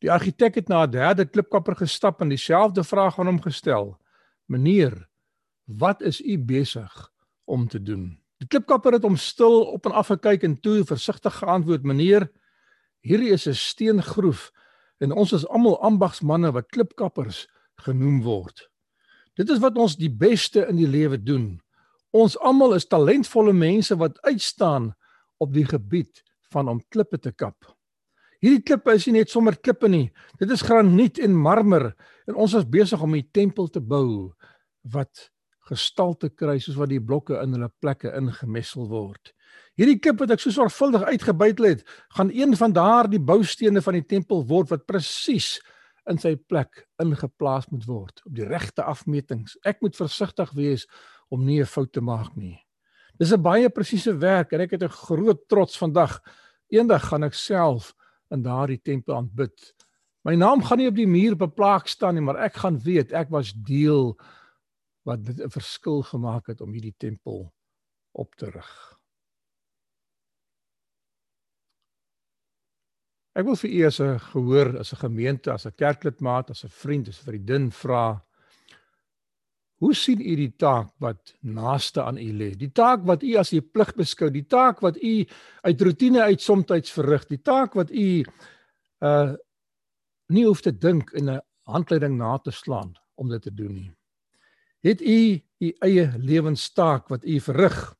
Die 0.00 0.10
argitek 0.10 0.56
het 0.58 0.68
na 0.68 0.86
'n 0.86 0.90
derde 0.90 1.24
klipkapper 1.28 1.76
gestap 1.76 2.20
en 2.20 2.28
dieselfde 2.28 2.82
vraag 2.84 3.18
aan 3.20 3.26
hom 3.26 3.40
gestel. 3.40 3.98
Meneer, 4.48 5.08
wat 5.66 6.02
is 6.02 6.20
u 6.20 6.38
besig 6.38 7.12
om 7.44 7.68
te 7.68 7.82
doen? 7.82 8.18
Die 8.38 8.48
klipkapper 8.48 8.92
het 8.92 9.02
hom 9.02 9.16
stil 9.16 9.62
op 9.62 9.86
en 9.86 9.92
af 9.92 10.08
gekyk 10.08 10.42
en 10.42 10.60
toe 10.60 10.84
versigtig 10.84 11.34
geantwoord: 11.34 11.82
"Meneer, 11.84 12.30
hierdie 13.00 13.30
is 13.30 13.46
'n 13.46 13.54
steengroef 13.54 14.50
en 15.00 15.12
ons 15.12 15.32
is 15.32 15.46
almal 15.48 15.78
ambagsmanne 15.82 16.52
wat 16.52 16.68
klipkappers 16.68 17.46
genoem 17.84 18.22
word." 18.22 18.68
Dit 19.36 19.50
is 19.50 19.60
wat 19.62 19.76
ons 19.80 19.96
die 19.96 20.10
beste 20.12 20.66
in 20.68 20.76
die 20.76 20.88
lewe 20.88 21.16
doen. 21.16 21.60
Ons 22.12 22.36
almal 22.38 22.74
is 22.74 22.88
talentvolle 22.90 23.52
mense 23.52 23.96
wat 23.96 24.18
uitstaan 24.26 24.90
op 25.38 25.52
die 25.54 25.64
gebied 25.64 26.22
van 26.52 26.68
om 26.68 26.82
klippe 26.90 27.18
te 27.18 27.32
kap. 27.32 27.56
Hierdie 28.40 28.64
klippe 28.64 28.94
is 28.96 29.06
nie 29.06 29.18
net 29.20 29.30
sommer 29.30 29.56
klippe 29.56 29.88
nie. 29.88 30.08
Dit 30.40 30.50
is 30.50 30.64
graniet 30.64 31.20
en 31.20 31.36
marmer 31.36 31.90
en 32.28 32.38
ons 32.40 32.54
is 32.56 32.64
besig 32.64 33.00
om 33.02 33.14
'n 33.14 33.28
tempel 33.32 33.68
te 33.68 33.80
bou 33.80 34.32
wat 34.82 35.30
gestalte 35.68 36.30
kry 36.30 36.58
soos 36.58 36.76
wat 36.76 36.88
die 36.88 37.00
blokke 37.00 37.38
in 37.42 37.52
hulle 37.52 37.70
plekke 37.80 38.12
ingemessel 38.16 38.88
word. 38.88 39.32
Hierdie 39.78 39.98
klip 39.98 40.18
wat 40.20 40.30
ek 40.30 40.40
so 40.40 40.50
sorgvuldig 40.50 41.02
uitgebuitel 41.02 41.64
het, 41.64 41.84
gaan 42.16 42.30
een 42.34 42.56
van 42.56 42.72
daardie 42.72 43.20
boustene 43.20 43.82
van 43.82 43.94
die 43.94 44.06
tempel 44.06 44.44
word 44.46 44.70
wat 44.70 44.86
presies 44.86 45.58
in 46.10 46.18
sy 46.18 46.34
plek 46.36 46.86
ingeplaas 47.02 47.68
moet 47.70 47.86
word 47.88 48.22
op 48.26 48.34
die 48.34 48.48
regte 48.48 48.82
afmetings. 48.82 49.56
Ek 49.64 49.80
moet 49.84 49.96
versigtig 49.96 50.52
wees 50.56 50.86
om 51.30 51.44
nie 51.44 51.60
'n 51.60 51.66
fout 51.66 51.92
te 51.92 52.00
maak 52.00 52.36
nie. 52.36 52.58
Dis 53.18 53.32
'n 53.32 53.42
baie 53.42 53.68
presiese 53.68 54.16
werk 54.18 54.52
en 54.52 54.60
ek 54.60 54.72
het 54.72 54.82
'n 54.82 54.88
groot 55.06 55.48
trots 55.48 55.78
vandag. 55.78 56.20
Eendag 56.68 57.08
gaan 57.08 57.24
ek 57.24 57.34
self 57.34 57.94
in 58.30 58.42
daardie 58.42 58.80
tempel 58.82 59.16
aanbid. 59.16 59.74
My 60.24 60.34
naam 60.34 60.62
gaan 60.62 60.78
nie 60.78 60.88
op 60.88 60.96
die 60.96 61.06
muur 61.06 61.36
beplaak 61.36 61.88
staan 61.88 62.14
nie, 62.14 62.22
maar 62.22 62.36
ek 62.36 62.54
gaan 62.54 62.78
weet 62.78 63.12
ek 63.12 63.30
was 63.30 63.52
deel 63.52 64.18
wat 65.04 65.20
'n 65.20 65.50
verskil 65.50 66.02
gemaak 66.02 66.46
het 66.46 66.60
om 66.60 66.72
hierdie 66.72 66.94
tempel 66.98 67.52
op 68.12 68.34
te 68.34 68.50
rig. 68.50 68.99
Ek 73.34 73.46
wil 73.46 73.56
vir 73.56 73.70
u 73.70 73.84
as 73.86 74.00
'n 74.00 74.18
gehoor, 74.18 74.78
as 74.78 74.92
'n 74.92 75.02
gemeente, 75.06 75.52
as 75.52 75.66
'n 75.66 75.76
kerklidmaat, 75.76 76.50
as 76.50 76.64
'n 76.64 76.68
vriend, 76.68 77.08
as 77.08 77.20
'n 77.20 77.24
vriendin 77.24 77.70
vra 77.70 78.20
Hoe 79.80 79.94
sien 79.96 80.20
u 80.20 80.34
die 80.36 80.52
taak 80.60 80.90
wat 81.00 81.32
naaste 81.40 82.02
aan 82.04 82.18
u 82.20 82.32
lê? 82.36 82.50
Die 82.52 82.68
taak 82.72 83.06
wat 83.08 83.22
u 83.24 83.36
as 83.40 83.52
u 83.56 83.62
plig 83.64 83.94
beskou, 83.96 84.28
die 84.30 84.44
taak 84.44 84.82
wat 84.84 84.98
u 85.00 85.12
uit 85.64 85.80
rotine 85.80 86.20
uit 86.22 86.40
soms 86.40 86.92
verrig, 86.92 87.24
die 87.26 87.40
taak 87.40 87.74
wat 87.74 87.90
u 87.90 88.24
uh 89.00 89.32
nie 90.30 90.44
hoef 90.46 90.60
te 90.62 90.70
dink 90.70 91.10
en 91.12 91.30
'n 91.30 91.40
handleiding 91.66 92.16
na 92.18 92.38
te 92.38 92.50
slaan 92.50 92.92
om 93.16 93.28
dit 93.28 93.42
te 93.42 93.54
doen 93.54 93.74
nie. 93.74 93.90
Het 94.82 95.00
u 95.00 95.40
u 95.60 95.74
eie 95.80 96.12
lewenstaak 96.18 97.08
wat 97.08 97.24
u 97.24 97.40
verrig? 97.40 97.96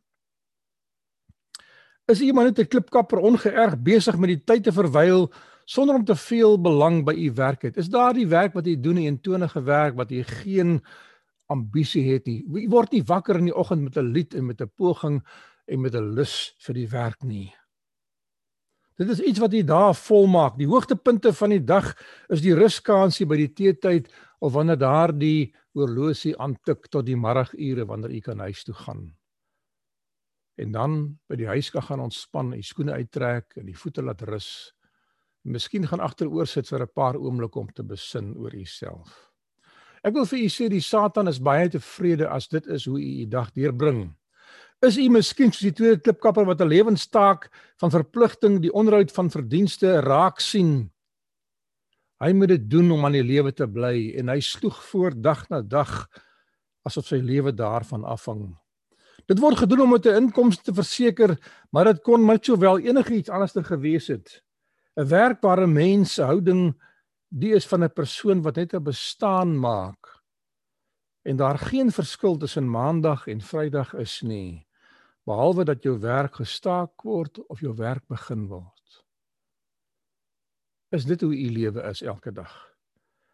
Is 2.10 2.20
iemand 2.20 2.46
net 2.48 2.58
'n 2.58 2.70
klipkapper 2.72 3.18
ongeërg 3.18 3.74
besig 3.86 4.16
met 4.18 4.32
die 4.32 4.42
tyd 4.44 4.64
te 4.66 4.72
verwyl 4.72 5.30
sonder 5.64 5.94
om 5.94 6.04
te 6.04 6.16
veel 6.16 6.58
belang 6.58 7.04
by 7.06 7.14
u 7.14 7.30
werk 7.34 7.62
het? 7.62 7.76
Is 7.76 7.88
daar 7.88 8.14
die 8.14 8.26
werk 8.26 8.52
wat 8.52 8.66
u 8.66 8.74
doen, 8.80 8.98
'n 8.98 9.06
eentonige 9.06 9.62
werk 9.62 9.94
wat 9.94 10.10
u 10.10 10.22
geen 10.22 10.82
ambisie 11.46 12.12
het 12.12 12.26
nie? 12.26 12.42
U 12.42 12.68
word 12.68 12.92
nie 12.92 13.02
wakker 13.02 13.36
in 13.38 13.44
die 13.44 13.54
oggend 13.54 13.82
met 13.82 13.96
'n 13.96 14.10
lied 14.10 14.34
en 14.34 14.46
met 14.46 14.60
'n 14.60 14.72
poging 14.74 15.22
en 15.66 15.80
met 15.80 15.94
'n 15.94 16.14
lus 16.14 16.54
vir 16.58 16.74
die 16.74 16.88
werk 16.88 17.22
nie. 17.22 17.54
Dit 18.96 19.08
is 19.08 19.20
iets 19.20 19.38
wat 19.38 19.54
u 19.54 19.64
daar 19.64 19.94
volmaak. 19.94 20.58
Die 20.58 20.66
hoogtepunte 20.66 21.32
van 21.32 21.50
die 21.50 21.64
dag 21.64 21.94
is 22.28 22.40
die 22.40 22.54
ruskansie 22.54 23.26
by 23.26 23.36
die 23.36 23.52
teetyd 23.52 24.12
of 24.40 24.52
wanneer 24.52 24.78
daardie 24.78 25.54
oorlosie 25.72 26.38
aantik 26.38 26.86
tot 26.88 27.06
die 27.06 27.16
middagure 27.16 27.86
wanneer 27.86 28.10
u 28.10 28.20
kan 28.20 28.38
huis 28.38 28.64
toe 28.64 28.74
gaan 28.74 29.19
en 30.60 30.72
dan 30.72 31.00
by 31.28 31.38
die 31.40 31.48
huis 31.48 31.70
kan 31.72 31.82
gaan 31.86 32.04
ontspan, 32.04 32.52
die 32.52 32.66
skoene 32.66 32.98
uittrek 32.98 33.56
en 33.60 33.66
die 33.70 33.76
voete 33.76 34.04
laat 34.04 34.22
rus. 34.28 34.72
Miskien 35.48 35.86
gaan 35.88 36.04
agteroor 36.04 36.46
sit 36.46 36.68
vir 36.68 36.82
'n 36.82 36.94
paar 36.94 37.16
oomblikke 37.16 37.58
om 37.58 37.68
te 37.72 37.82
besin 37.82 38.34
oor 38.36 38.52
jouself. 38.52 39.30
Ek 40.04 40.14
wil 40.14 40.26
vir 40.26 40.38
u 40.38 40.48
sê 40.48 40.68
die 40.68 40.80
Satan 40.80 41.28
is 41.28 41.38
baie 41.38 41.68
tevrede 41.68 42.28
as 42.28 42.48
dit 42.48 42.66
is 42.66 42.84
hoe 42.84 43.00
u 43.00 43.22
u 43.22 43.26
dag 43.26 43.52
deurbring. 43.52 44.14
Is 44.80 44.96
u 44.96 45.08
miskien 45.12 45.52
soos 45.52 45.66
die 45.66 45.76
tweede 45.76 46.00
klipkapper 46.00 46.46
wat 46.46 46.60
'n 46.60 46.68
lewenstaak 46.68 47.50
van 47.76 47.90
verpligting, 47.90 48.60
die 48.60 48.72
onderhoud 48.72 49.12
van 49.12 49.30
verdienste 49.30 50.00
raak 50.00 50.40
sien? 50.40 50.90
Hy 52.20 52.32
moet 52.32 52.48
dit 52.48 52.70
doen 52.70 52.90
om 52.90 53.04
aan 53.04 53.12
die 53.12 53.24
lewe 53.24 53.52
te 53.52 53.66
bly 53.66 54.14
en 54.16 54.28
hy 54.28 54.40
sloeg 54.40 54.82
voort 54.90 55.22
dag 55.22 55.48
na 55.48 55.60
dag 55.60 56.08
asof 56.84 57.06
sy 57.06 57.16
lewe 57.16 57.52
daarvan 57.52 58.04
afhang. 58.04 58.56
Dit 59.26 59.38
word 59.38 59.58
gedoen 59.58 59.80
om 59.80 59.94
'n 59.94 60.14
inkomste 60.16 60.62
te 60.62 60.74
verseker, 60.74 61.38
maar 61.70 61.84
dit 61.84 62.02
kon 62.02 62.26
net 62.26 62.44
sowel 62.44 62.78
enigiets 62.78 63.28
anderster 63.28 63.64
gewees 63.64 64.06
het. 64.06 64.42
'n 64.96 65.08
Werkbare 65.08 65.66
mens 65.66 66.14
se 66.14 66.22
houding 66.22 66.82
die 67.28 67.54
is 67.54 67.66
van 67.66 67.84
'n 67.84 67.92
persoon 67.92 68.42
wat 68.42 68.56
net 68.56 68.74
'n 68.74 68.82
bestaan 68.82 69.58
maak. 69.58 70.22
En 71.22 71.36
daar 71.36 71.58
geen 71.58 71.92
verskil 71.92 72.36
tussen 72.36 72.70
maandag 72.70 73.26
en 73.26 73.40
vrydag 73.40 73.94
is 73.94 74.20
nie, 74.20 74.66
behalwe 75.24 75.64
dat 75.64 75.82
jou 75.82 75.98
werk 75.98 76.34
gestaak 76.34 77.02
word 77.02 77.46
of 77.46 77.60
jou 77.60 77.74
werk 77.74 78.06
begin 78.06 78.46
word. 78.46 79.04
Is 80.88 81.04
dit 81.04 81.20
hoe 81.20 81.36
u 81.36 81.50
lewe 81.50 81.82
is 81.82 82.02
elke 82.02 82.32
dag? 82.32 82.69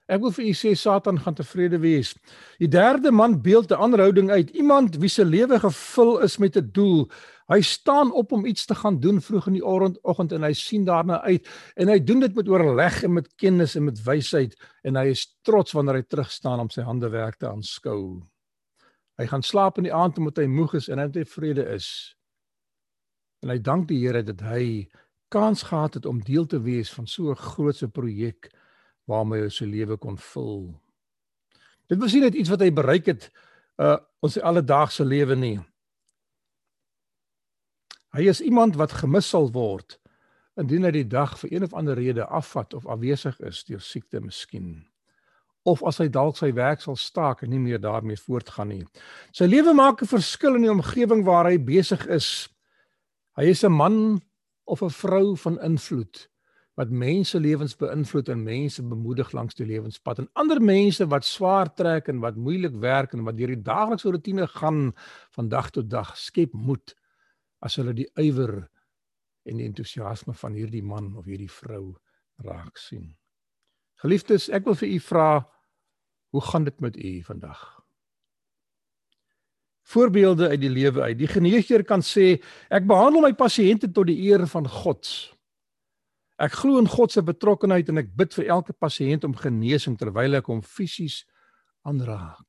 Ek 0.07 0.21
wil 0.23 0.31
vir 0.31 0.45
u 0.47 0.53
sê 0.55 0.73
Satan 0.79 1.19
gaan 1.19 1.35
tevrede 1.35 1.81
wees. 1.83 2.13
Die 2.63 2.71
derde 2.71 3.11
man 3.11 3.41
beeld 3.43 3.73
'n 3.73 3.83
ander 3.83 4.01
houding 4.01 4.31
uit. 4.31 4.51
Iemand 4.51 4.97
wie 4.97 5.09
se 5.09 5.25
lewe 5.25 5.59
gevul 5.59 6.21
is 6.23 6.39
met 6.39 6.57
'n 6.57 6.71
doel. 6.73 7.11
Hy 7.47 7.61
staan 7.61 8.13
op 8.13 8.33
om 8.33 8.47
iets 8.47 8.67
te 8.67 8.75
gaan 8.75 9.01
doen 9.01 9.21
vroeg 9.21 9.47
in 9.47 9.53
die 9.53 9.65
oggend 10.03 10.33
en 10.33 10.43
hy 10.43 10.53
sien 10.53 10.85
daarna 10.85 11.21
uit 11.23 11.47
en 11.77 11.89
hy 11.89 11.99
doen 12.05 12.21
dit 12.21 12.35
met 12.35 12.49
oorleg 12.49 13.03
en 13.03 13.13
met 13.13 13.35
kennis 13.37 13.77
en 13.77 13.85
met 13.85 14.03
wysheid 14.03 14.57
en 14.83 14.97
hy 14.97 15.07
is 15.15 15.37
trots 15.43 15.73
wanneer 15.73 15.95
hy 15.95 16.03
terug 16.03 16.31
staan 16.31 16.61
om 16.61 16.71
sy 16.71 16.83
handewerk 16.83 17.37
te 17.39 17.49
aanskou. 17.49 18.23
Hy 19.19 19.27
gaan 19.27 19.43
slaap 19.43 19.79
in 19.79 19.85
die 19.85 19.95
aand 19.95 20.19
omdat 20.19 20.37
hy 20.37 20.47
moeg 20.47 20.75
is 20.75 20.89
en 20.89 20.99
hy 20.99 21.09
tevrede 21.09 21.67
is. 21.75 22.17
En 23.43 23.49
hy 23.49 23.59
dank 23.59 23.89
die 23.89 24.03
Here 24.03 24.23
dat 24.23 24.41
hy 24.41 24.89
kans 25.29 25.63
gehad 25.63 25.95
het 25.95 26.07
om 26.07 26.23
deel 26.23 26.47
te 26.47 26.61
wees 26.63 26.91
van 26.93 27.07
so 27.07 27.31
'n 27.31 27.37
grootse 27.37 27.89
projek 27.89 28.51
waarmee 29.07 29.47
hy 29.47 29.53
sy 29.53 29.67
lewe 29.71 29.97
kon 29.97 30.19
vul. 30.19 30.75
Dit 31.91 32.01
was 32.03 32.15
nie 32.15 32.25
net 32.27 32.35
iets 32.35 32.51
wat 32.51 32.65
hy 32.65 32.73
bereik 32.75 33.13
het 33.13 33.31
uh 33.83 33.99
ons 34.25 34.39
alledaagse 34.41 35.05
lewe 35.05 35.37
nie. 35.39 35.59
Hy 38.17 38.25
is 38.33 38.41
iemand 38.41 38.79
wat 38.81 38.97
gemis 38.97 39.29
sal 39.31 39.53
word 39.55 40.01
indien 40.57 40.89
hy 40.89 40.91
die 40.97 41.07
dag 41.07 41.37
vir 41.39 41.53
een 41.53 41.67
of 41.67 41.75
ander 41.77 41.95
rede 41.95 42.25
afvat 42.25 42.75
of 42.75 42.89
afwesig 42.89 43.37
is 43.45 43.61
deur 43.69 43.83
siekte 43.85 44.23
miskien 44.25 44.87
of 45.67 45.83
as 45.87 45.99
hy 45.99 46.07
dalk 46.13 46.39
sy 46.39 46.53
werk 46.55 46.83
sal 46.83 46.97
staak 46.99 47.43
en 47.43 47.51
nie 47.51 47.61
meer 47.61 47.81
daarmee 47.83 48.19
voortgaan 48.23 48.71
nie. 48.71 48.85
Sy 49.35 49.49
lewe 49.51 49.75
maak 49.75 50.03
'n 50.03 50.07
verskil 50.07 50.55
in 50.55 50.63
die 50.63 50.71
omgewing 50.71 51.25
waar 51.27 51.51
hy 51.51 51.59
besig 51.59 52.07
is. 52.07 52.49
Hy 53.37 53.51
is 53.51 53.65
'n 53.65 53.73
man 53.73 54.23
of 54.65 54.83
'n 54.83 54.91
vrou 54.91 55.37
van 55.37 55.61
invloed 55.61 56.29
wat 56.76 56.92
mense 56.92 57.38
lewens 57.40 57.73
beïnvloed 57.80 58.28
en 58.28 58.42
mense 58.45 58.83
bemoedig 58.85 59.33
langs 59.33 59.56
die 59.56 59.66
lewenspad 59.66 60.21
en 60.21 60.30
ander 60.37 60.61
mense 60.61 61.06
wat 61.09 61.25
swaar 61.25 61.73
trek 61.73 62.11
en 62.12 62.21
wat 62.21 62.37
moeilik 62.37 62.76
werk 62.83 63.16
en 63.16 63.25
wat 63.25 63.38
deur 63.38 63.54
die 63.54 63.64
daaglikse 63.64 64.12
rotine 64.12 64.47
gaan 64.59 64.90
van 65.37 65.49
dag 65.49 65.71
tot 65.73 65.88
dag 65.90 66.12
skep 66.21 66.52
moed 66.52 66.92
as 67.64 67.78
hulle 67.80 67.97
die 67.97 68.09
ywer 68.21 68.66
en 69.47 69.61
die 69.61 69.68
entoesiasme 69.68 70.35
van 70.37 70.56
hierdie 70.59 70.85
man 70.85 71.14
of 71.16 71.25
hierdie 71.30 71.50
vrou 71.50 71.97
raak 72.45 72.76
sien. 72.80 73.14
Geliefdes, 74.02 74.50
ek 74.52 74.66
wil 74.68 74.76
vir 74.76 74.90
u 74.92 74.99
vra, 75.00 75.28
hoe 76.35 76.42
gaan 76.50 76.66
dit 76.68 76.80
met 76.85 76.99
u 77.00 77.12
vandag? 77.25 77.62
Voorbeelde 79.87 80.50
uit 80.50 80.61
die 80.61 80.73
lewe 80.73 81.02
uit. 81.02 81.18
Die 81.18 81.30
geneesheer 81.30 81.85
kan 81.87 82.02
sê, 82.02 82.35
ek 82.68 82.88
behandel 82.90 83.23
my 83.23 83.33
pasiënte 83.38 83.88
tot 83.95 84.11
die 84.11 84.18
eer 84.26 84.45
van 84.50 84.66
God. 84.68 85.09
Ek 86.37 86.52
glo 86.52 86.78
in 86.78 86.88
God 86.88 87.12
se 87.12 87.23
betrokkenheid 87.25 87.88
en 87.88 88.02
ek 88.02 88.12
bid 88.16 88.35
vir 88.37 88.50
elke 88.59 88.75
pasiënt 88.76 89.25
om 89.25 89.37
genesing 89.37 89.97
terwyl 89.97 90.37
ek 90.37 90.50
hom 90.52 90.61
fisies 90.62 91.23
aanraak. 91.88 92.45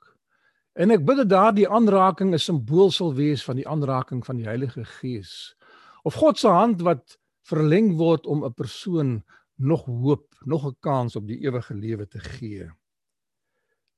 En 0.78 0.92
ek 0.92 1.06
bid 1.08 1.22
dat 1.24 1.32
daardie 1.32 1.70
aanraking 1.70 2.34
'n 2.34 2.40
simbool 2.40 2.92
sal 2.92 3.14
wees 3.14 3.44
van 3.44 3.56
die 3.56 3.68
aanraking 3.68 4.26
van 4.26 4.38
die 4.38 4.46
Heilige 4.46 4.84
Gees. 4.86 5.56
Of 6.04 6.14
God 6.14 6.38
se 6.38 6.48
hand 6.48 6.82
wat 6.82 7.18
verleng 7.48 7.96
word 7.98 8.28
om 8.28 8.44
'n 8.44 8.54
persoon 8.54 9.24
nog 9.58 9.86
hoop, 9.86 10.36
nog 10.46 10.68
'n 10.68 10.76
kans 10.80 11.16
op 11.16 11.28
die 11.28 11.40
ewige 11.46 11.74
lewe 11.74 12.08
te 12.08 12.20
gee. 12.20 12.70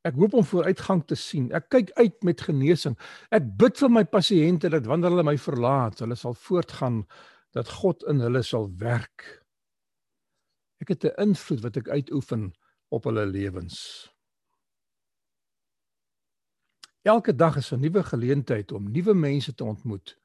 Ek 0.02 0.16
hoop 0.16 0.34
om 0.34 0.44
vooruitgang 0.44 1.06
te 1.06 1.16
sien. 1.16 1.52
Ek 1.52 1.70
kyk 1.70 1.92
uit 1.92 2.24
met 2.24 2.42
genesing. 2.42 2.96
Ek 3.32 3.44
bid 3.58 3.78
vir 3.78 3.90
my 3.90 4.04
pasiënte 4.04 4.70
dat 4.70 4.86
wanneer 4.86 5.10
hulle 5.10 5.24
my 5.24 5.38
verlaat, 5.38 6.00
hulle 6.00 6.16
sal 6.16 6.34
voortgaan 6.34 7.06
dat 7.52 7.68
God 7.70 8.04
in 8.04 8.20
hulle 8.20 8.44
sal 8.44 8.70
werk. 8.78 9.39
Ek 10.80 10.88
het 10.88 11.04
'n 11.04 11.22
invloed 11.28 11.62
wat 11.62 11.78
ek 11.78 11.90
uitoefen 11.90 12.54
op 12.90 13.04
hulle 13.04 13.26
lewens. 13.26 14.10
Elke 17.02 17.36
dag 17.36 17.56
is 17.58 17.72
'n 17.72 17.80
nuwe 17.80 18.04
geleentheid 18.04 18.72
om 18.72 18.92
nuwe 18.92 19.14
mense 19.14 19.54
te 19.54 19.64
ontmoet. 19.64 20.18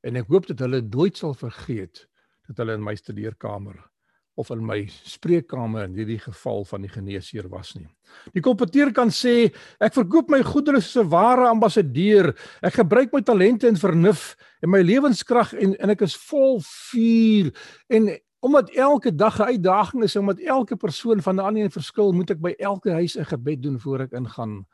En 0.00 0.16
ek 0.16 0.28
hoop 0.28 0.46
dat 0.46 0.58
hulle 0.58 0.80
nooit 0.80 1.16
sal 1.16 1.34
vergeet 1.34 2.08
dat 2.46 2.56
hulle 2.56 2.72
in 2.72 2.84
my 2.84 2.94
studeerkamer 2.94 3.90
of 4.36 4.50
in 4.50 4.66
my 4.66 4.84
spreekkamer 5.08 5.86
in 5.88 5.94
hierdie 5.96 6.18
geval 6.20 6.64
van 6.68 6.84
die 6.84 6.90
geneesheer 6.92 7.48
was 7.48 7.72
nie. 7.74 7.88
Die 8.36 8.42
kompeteer 8.44 8.92
kan 8.92 9.08
sê 9.08 9.48
ek 9.80 9.96
verkoop 9.96 10.28
my 10.30 10.42
goedere 10.44 10.80
soos 10.80 11.04
'n 11.04 11.08
ware 11.08 11.48
ambassadeur. 11.48 12.34
Ek 12.62 12.74
gebruik 12.74 13.12
my 13.12 13.22
talente 13.22 13.66
en 13.68 13.76
vernuf 13.76 14.36
en 14.62 14.70
my 14.70 14.82
lewenskrag 14.82 15.54
en 15.54 15.74
en 15.80 15.90
ek 15.90 16.02
is 16.02 16.16
vol 16.16 16.60
vuur 16.60 17.52
en 17.88 18.18
omdat 18.46 18.70
elke 18.70 19.10
dag 19.14 19.38
'n 19.38 19.50
uitdaging 19.52 20.02
is 20.02 20.16
omdat 20.16 20.38
elke 20.38 20.76
persoon 20.76 21.22
van 21.22 21.34
'n 21.36 21.46
ander 21.46 21.62
een 21.62 21.70
verskil, 21.70 22.12
moet 22.12 22.30
ek 22.30 22.40
by 22.40 22.54
elke 22.58 22.90
huis 22.90 23.18
'n 23.18 23.24
gebed 23.24 23.62
doen 23.62 23.80
voor 23.80 24.00
ek 24.00 24.12
ingaan 24.12 24.66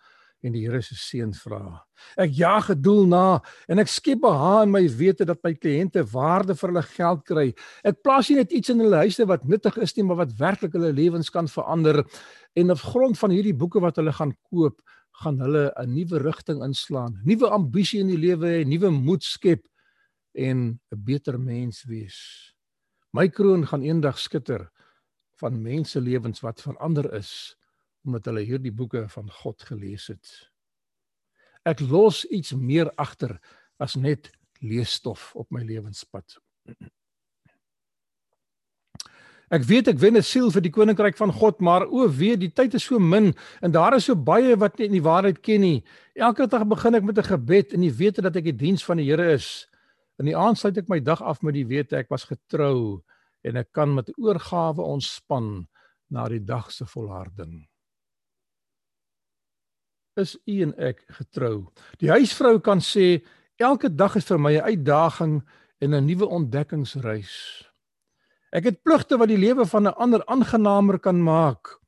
en 0.42 0.52
die 0.52 0.64
Here 0.66 0.82
se 0.82 0.94
seën 0.98 1.32
vra. 1.38 1.84
Ek 2.18 2.30
jaag 2.34 2.66
gedoel 2.66 3.06
na 3.06 3.40
en 3.70 3.78
ek 3.78 3.90
skep 3.90 4.20
behaag 4.24 4.66
in 4.66 4.72
my 4.74 4.82
wete 4.98 5.24
dat 5.24 5.42
my 5.46 5.54
kliënte 5.54 6.02
waarde 6.12 6.56
vir 6.58 6.68
hulle 6.68 6.82
geld 6.82 7.24
kry. 7.24 7.46
Ek 7.84 8.02
plaas 8.02 8.28
nie 8.28 8.40
net 8.40 8.52
iets 8.52 8.72
in 8.74 8.82
hulle 8.82 9.04
huise 9.06 9.26
wat 9.30 9.44
nuttig 9.44 9.78
is 9.78 9.94
nie, 9.96 10.04
maar 10.04 10.16
wat 10.24 10.34
werklik 10.38 10.72
hulle 10.72 10.92
lewens 10.92 11.30
kan 11.30 11.48
verander. 11.48 12.02
En 12.58 12.70
op 12.70 12.78
grond 12.78 13.18
van 13.18 13.30
hierdie 13.30 13.54
boeke 13.54 13.80
wat 13.80 13.96
hulle 13.96 14.12
gaan 14.12 14.34
koop, 14.50 14.80
gaan 15.22 15.38
hulle 15.40 15.72
'n 15.78 15.94
nuwe 15.94 16.18
rigting 16.18 16.62
inslaan, 16.64 17.20
nuwe 17.24 17.48
ambisie 17.48 18.00
in 18.00 18.08
die 18.08 18.18
lewe 18.18 18.46
hê, 18.46 18.66
nuwe 18.66 18.90
moed 18.90 19.22
skep 19.22 19.66
en 20.34 20.80
'n 20.90 21.04
beter 21.04 21.38
mens 21.38 21.84
wees. 21.84 22.52
My 23.12 23.28
kroon 23.28 23.66
gaan 23.68 23.82
eendag 23.84 24.16
skitter 24.18 24.70
van 25.36 25.58
mense 25.60 26.00
lewens 26.00 26.40
wat 26.40 26.62
verander 26.64 27.12
is 27.14 27.56
omdat 28.02 28.24
hulle 28.26 28.42
hierdie 28.42 28.72
boeke 28.74 29.04
van 29.12 29.28
God 29.30 29.62
gelees 29.62 30.08
het. 30.10 30.30
Ek 31.62 31.78
los 31.84 32.24
iets 32.34 32.50
meer 32.56 32.90
agter 32.98 33.36
as 33.78 33.94
net 33.94 34.32
leesstof 34.58 35.28
op 35.38 35.52
my 35.54 35.62
lewenspad. 35.62 36.34
Ek 39.52 39.68
weet 39.68 39.92
ek 39.92 40.00
wen 40.00 40.16
'n 40.16 40.24
siel 40.24 40.50
vir 40.50 40.64
die 40.64 40.72
koninkryk 40.72 41.16
van 41.16 41.32
God, 41.32 41.60
maar 41.60 41.84
o 41.86 42.08
wee, 42.08 42.36
die 42.36 42.50
tyd 42.50 42.74
is 42.74 42.84
so 42.88 42.98
min 42.98 43.34
en 43.60 43.70
daar 43.70 43.94
is 43.94 44.04
so 44.08 44.16
baie 44.16 44.56
wat 44.56 44.78
nie 44.78 44.88
die 44.88 45.04
waarheid 45.04 45.42
ken 45.42 45.60
nie. 45.60 45.84
Elke 46.16 46.46
dag 46.48 46.64
begin 46.66 46.94
ek 46.94 47.04
met 47.04 47.18
'n 47.18 47.28
gebed 47.36 47.72
in 47.72 47.80
die 47.80 47.92
wete 47.92 48.22
dat 48.22 48.36
ek 48.36 48.44
die 48.44 48.56
diens 48.56 48.84
van 48.84 48.96
die 48.96 49.04
Here 49.04 49.32
is. 49.32 49.68
In 50.18 50.26
die 50.26 50.36
aand 50.36 50.58
sluit 50.58 50.78
ek 50.78 50.88
my 50.88 51.00
dag 51.00 51.22
af 51.22 51.42
met 51.42 51.54
die 51.54 51.66
wete 51.66 51.96
ek 51.96 52.10
was 52.10 52.24
getrou 52.24 53.02
en 53.42 53.56
ek 53.56 53.72
kan 53.72 53.94
met 53.94 54.12
oorgawe 54.18 54.82
ontspan 54.82 55.66
na 56.12 56.28
die 56.28 56.44
dag 56.44 56.70
se 56.70 56.86
volharding 56.86 57.62
is 60.20 60.36
u 60.44 60.60
en 60.66 60.72
ek 60.76 61.02
getrou. 61.18 61.68
Die 62.00 62.10
huisvrou 62.12 62.58
kan 62.60 62.82
sê 62.84 63.22
elke 63.62 63.88
dag 63.88 64.16
is 64.18 64.28
vir 64.28 64.38
my 64.38 64.52
'n 64.56 64.64
uitdaging 64.64 65.42
en 65.80 65.94
'n 65.94 66.06
nuwe 66.06 66.26
ontdekkingsreis. 66.26 67.64
Ek 68.52 68.64
het 68.64 68.82
pligte 68.82 69.16
wat 69.16 69.28
die 69.28 69.38
lewe 69.38 69.64
van 69.66 69.86
'n 69.86 69.96
ander 69.96 70.24
aangenaamer 70.26 70.98
kan 70.98 71.22
maak. 71.22 71.80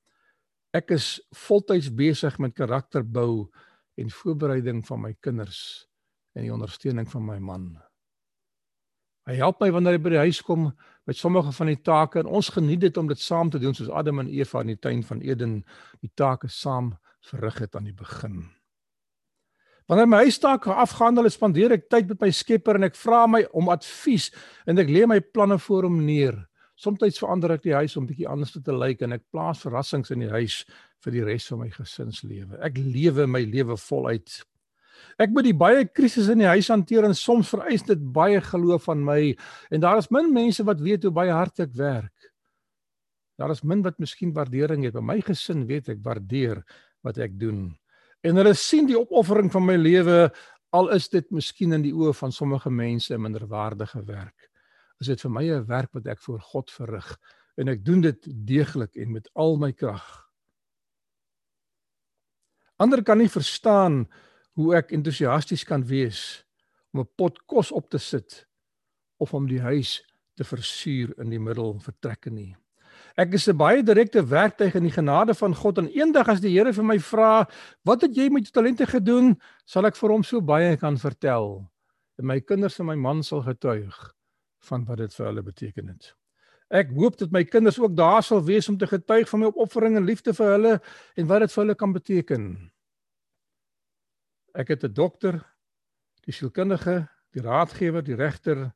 Ek 0.73 0.91
is 0.91 1.21
voltyds 1.33 1.95
besig 1.95 2.39
met 2.39 2.55
karakterbou 2.55 3.51
en 3.97 4.11
voorbereiding 4.11 4.87
van 4.87 5.01
my 5.01 5.15
kinders 5.21 5.87
en 6.35 6.43
die 6.43 6.53
ondersteuning 6.53 7.09
van 7.11 7.25
my 7.27 7.39
man. 7.39 7.84
Hy 9.25 9.39
help 9.41 9.63
my 9.63 9.71
wanneer 9.73 9.97
hy 9.97 10.03
by 10.05 10.11
die 10.13 10.25
huis 10.27 10.43
kom 10.45 10.69
met 11.09 11.17
sommige 11.17 11.53
van 11.57 11.71
die 11.71 11.81
take 11.81 12.21
en 12.21 12.29
ons 12.29 12.51
geniet 12.53 12.83
dit 12.85 12.99
om 13.01 13.09
dit 13.09 13.21
saam 13.21 13.51
te 13.53 13.61
doen 13.61 13.77
soos 13.77 13.89
Adam 13.89 14.21
en 14.21 14.29
Eva 14.29 14.61
in 14.65 14.75
die 14.75 14.81
tuin 14.81 15.01
van 15.05 15.23
Eden 15.25 15.63
die 16.05 16.13
take 16.17 16.51
saam 16.53 16.93
verrig 17.25 17.63
het 17.65 17.77
aan 17.77 17.89
die 17.89 17.97
begin. 17.97 18.45
Wanneer 19.89 20.09
my 20.09 20.23
huistake 20.25 20.73
afgehandel 20.73 21.29
is, 21.29 21.37
spandeer 21.37 21.75
ek 21.77 21.91
tyd 21.93 22.09
met 22.09 22.23
my 22.25 22.31
Skepper 22.33 22.79
en 22.79 22.89
ek 22.89 22.97
vra 22.97 23.25
my 23.29 23.43
om 23.57 23.69
advies 23.73 24.31
en 24.69 24.81
ek 24.81 24.93
lê 24.93 25.05
my 25.09 25.21
planne 25.21 25.59
voor 25.61 25.89
hom 25.89 25.99
neer. 26.05 26.39
Somstyds 26.81 27.21
verander 27.21 27.53
ek 27.55 27.67
die 27.67 27.77
huis 27.77 27.97
om 28.01 28.07
bietjie 28.09 28.29
anders 28.29 28.57
te 28.57 28.75
lyk 28.75 29.05
en 29.05 29.17
ek 29.17 29.27
plaas 29.33 29.61
verrassings 29.65 30.13
in 30.13 30.25
die 30.25 30.33
huis 30.33 30.63
vir 31.05 31.17
die 31.17 31.25
res 31.25 31.47
van 31.53 31.61
my 31.61 31.69
gesinslewe. 31.73 32.59
Ek 32.65 32.81
lewe 32.81 33.29
my 33.29 33.45
lewe 33.45 33.77
voluit. 33.81 34.41
Ek 35.19 35.31
moet 35.31 35.47
die 35.49 35.57
baie 35.57 35.85
krisisse 35.87 36.33
in 36.35 36.43
die 36.43 36.51
huis 36.51 36.69
hanteer 36.73 37.07
en 37.07 37.15
soms 37.15 37.51
vereis 37.53 37.85
dit 37.87 38.01
baie 38.15 38.41
geloof 38.41 38.89
van 38.91 39.05
my 39.05 39.35
en 39.71 39.85
daar 39.85 40.01
is 40.03 40.11
min 40.11 40.33
mense 40.33 40.65
wat 40.67 40.83
weet 40.83 41.07
hoe 41.07 41.15
baie 41.15 41.33
hard 41.33 41.61
ek 41.67 41.75
werk. 41.79 42.31
Daar 43.39 43.51
is 43.51 43.65
min 43.67 43.83
wat 43.83 43.99
miskien 43.99 44.33
waardering 44.35 44.85
het. 44.87 44.95
By 44.95 45.03
my 45.03 45.21
gesin 45.25 45.67
weet 45.67 45.89
ek 45.91 46.03
waardeer 46.05 46.63
wat 47.03 47.19
ek 47.19 47.39
doen. 47.39 47.73
En 48.25 48.39
hulle 48.41 48.55
sien 48.57 48.87
die 48.89 48.99
opoffering 48.99 49.51
van 49.53 49.67
my 49.67 49.77
lewe 49.77 50.29
al 50.75 50.91
is 50.95 51.09
dit 51.13 51.27
miskien 51.35 51.75
in 51.77 51.85
die 51.85 51.95
oë 51.95 52.15
van 52.19 52.33
sommige 52.33 52.71
mense 52.71 53.19
minderwaardige 53.19 54.03
werk. 54.07 54.51
Is 55.03 55.11
dit 55.11 55.21
vir 55.21 55.31
my 55.31 55.45
'n 55.45 55.67
werk 55.67 55.91
wat 55.95 56.07
ek 56.07 56.21
vir 56.23 56.39
God 56.39 56.71
verrig 56.71 57.19
en 57.57 57.69
ek 57.69 57.85
doen 57.85 58.01
dit 58.01 58.29
deeglik 58.47 58.97
en 58.97 59.13
met 59.13 59.29
al 59.35 59.57
my 59.57 59.73
krag. 59.73 60.05
Ander 62.83 63.03
kan 63.03 63.19
nie 63.19 63.31
verstaan 63.31 64.05
hoe 64.55 64.75
ek 64.77 64.93
entoesiasties 64.93 65.65
kan 65.65 65.85
wees 65.87 66.45
om 66.93 67.01
'n 67.01 67.09
pot 67.17 67.39
kos 67.47 67.73
op 67.73 67.91
te 67.91 67.99
sit 67.99 68.47
of 69.19 69.35
om 69.35 69.47
die 69.47 69.61
huis 69.61 70.03
te 70.35 70.45
versuur 70.45 71.15
in 71.19 71.31
die 71.31 71.39
middel 71.39 71.79
vertrekke 71.81 72.31
nie. 72.31 72.57
Ek 73.17 73.35
is 73.35 73.49
'n 73.49 73.57
baie 73.57 73.83
direkte 73.83 74.23
werktuig 74.27 74.75
in 74.75 74.83
die 74.83 74.95
genade 74.95 75.35
van 75.35 75.55
God 75.55 75.79
en 75.79 75.89
eendag 75.89 76.29
as 76.29 76.41
die 76.41 76.51
Here 76.51 76.73
vir 76.73 76.85
my 76.85 76.99
vra, 76.99 77.47
"Wat 77.85 78.03
het 78.03 78.17
jy 78.17 78.29
met 78.31 78.45
jou 78.45 78.53
talente 78.53 78.87
gedoen?" 78.87 79.37
sal 79.65 79.87
ek 79.87 79.97
vir 79.97 80.11
hom 80.11 80.23
so 80.23 80.41
baie 80.41 80.77
kan 80.77 80.99
vertel. 80.99 81.71
En 82.19 82.27
my 82.27 82.41
kinders 82.41 82.81
en 82.81 82.87
my 82.87 82.97
man 82.97 83.23
sal 83.23 83.43
getuig 83.43 84.15
van 84.61 84.85
wat 84.85 84.99
dit 84.99 85.15
vir 85.15 85.27
hulle 85.27 85.43
beteken 85.43 85.89
het. 85.89 86.15
Ek 86.71 86.91
hoop 86.91 87.17
dat 87.17 87.31
my 87.31 87.45
kinders 87.45 87.79
ook 87.79 87.95
daar 87.97 88.23
sal 88.23 88.43
wees 88.43 88.69
om 88.69 88.79
te 88.79 88.87
getuig 88.87 89.29
van 89.29 89.41
my 89.41 89.47
opoffering 89.47 89.97
en 89.97 90.05
liefde 90.05 90.35
vir 90.35 90.47
hulle 90.47 90.81
en 91.17 91.27
wat 91.27 91.41
dit 91.41 91.53
vir 91.53 91.63
hulle 91.63 91.75
kan 91.75 91.93
beteken. 91.93 92.71
Ek 94.55 94.69
het 94.69 94.85
'n 94.85 94.93
dokter, 94.93 95.43
die 96.25 96.33
sielkundige, 96.33 97.09
die 97.31 97.43
raadgewer, 97.43 98.03
die 98.03 98.15
regter. 98.15 98.73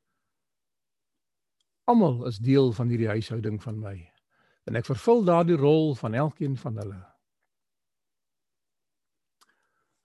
Almal 1.83 2.25
is 2.27 2.37
deel 2.37 2.71
van 2.71 2.89
hierdie 2.89 3.07
huishouding 3.07 3.61
van 3.63 3.79
my 3.79 4.11
en 4.69 4.77
ek 4.77 4.85
vervul 4.85 5.23
daardie 5.25 5.57
rol 5.57 5.95
van 5.95 6.13
elkeen 6.13 6.57
van 6.57 6.77
hulle. 6.77 6.99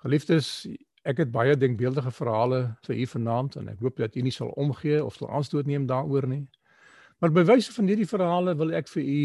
Geliefdes, 0.04 0.66
ek 1.04 1.20
het 1.20 1.32
baie 1.32 1.56
denkbeeldige 1.56 2.12
verhale 2.16 2.60
vir 2.86 2.96
u 2.96 3.06
vanaand 3.06 3.58
en 3.60 3.68
ek 3.68 3.82
hoop 3.84 4.00
dat 4.00 4.16
u 4.16 4.24
nie 4.24 4.32
sal 4.32 4.54
omgee 4.60 5.04
of 5.04 5.18
sal 5.18 5.28
aanstoot 5.36 5.68
neem 5.68 5.86
daaroor 5.86 6.26
nie. 6.28 6.46
Maar 7.20 7.32
by 7.32 7.44
wyse 7.44 7.72
van 7.76 7.88
hierdie 7.88 8.08
verhale 8.08 8.56
wil 8.56 8.72
ek 8.72 8.88
vir 8.88 9.04
u 9.04 9.24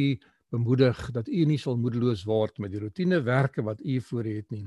bemoedig 0.52 1.00
dat 1.16 1.28
u 1.28 1.46
nie 1.46 1.60
sal 1.62 1.78
moedeloos 1.78 2.26
word 2.28 2.60
met 2.60 2.74
die 2.74 2.82
roetinewerke 2.84 3.64
wat 3.64 3.80
u 3.80 4.00
voor 4.02 4.28
het 4.28 4.52
nie. 4.52 4.66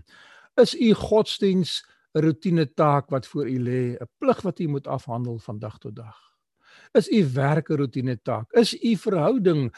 Is 0.61 0.75
u 0.75 0.93
godsdiens 0.93 1.81
'n 2.15 2.21
roetine 2.21 2.73
taak 2.75 3.09
wat 3.11 3.27
voor 3.27 3.49
u 3.49 3.59
lê, 3.59 3.97
'n 3.97 4.09
plig 4.19 4.41
wat 4.43 4.59
u 4.59 4.67
moet 4.67 4.87
afhandel 4.87 5.39
van 5.39 5.59
dag 5.59 5.79
tot 5.79 5.97
dag? 5.97 6.19
Is 6.93 7.09
u 7.09 7.33
werk 7.33 7.69
'n 7.69 7.77
roetine 7.77 8.21
taak? 8.23 8.53
Is 8.53 8.83
u 8.83 8.97
verhouding 8.97 9.73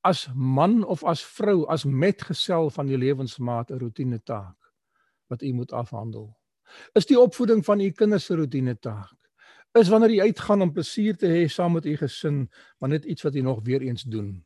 as 0.00 0.28
man 0.34 0.84
of 0.84 1.04
as 1.04 1.24
vrou 1.24 1.66
as 1.66 1.84
metgesel 1.84 2.70
van 2.70 2.86
die 2.86 2.98
lewensmaat 2.98 3.70
'n 3.70 3.78
roetine 3.78 4.22
taak 4.22 4.72
wat 5.26 5.42
u 5.42 5.52
moet 5.52 5.72
afhandel? 5.72 6.36
Is 6.92 7.06
die 7.06 7.20
opvoeding 7.20 7.64
van 7.64 7.80
u 7.80 7.90
kinders 7.90 8.30
'n 8.30 8.36
roetine 8.36 8.78
taak? 8.78 9.14
Is 9.72 9.88
wanneer 9.88 10.10
jy 10.10 10.20
uitgaan 10.20 10.62
om 10.62 10.72
plesier 10.72 11.16
te 11.16 11.26
hê 11.26 11.46
saam 11.48 11.72
met 11.72 11.86
u 11.86 11.96
gesin, 11.96 12.50
maar 12.78 12.88
net 12.88 13.04
iets 13.04 13.22
wat 13.22 13.34
jy 13.34 13.40
nog 13.40 13.60
weer 13.62 13.80
eens 13.80 14.02
doen? 14.02 14.44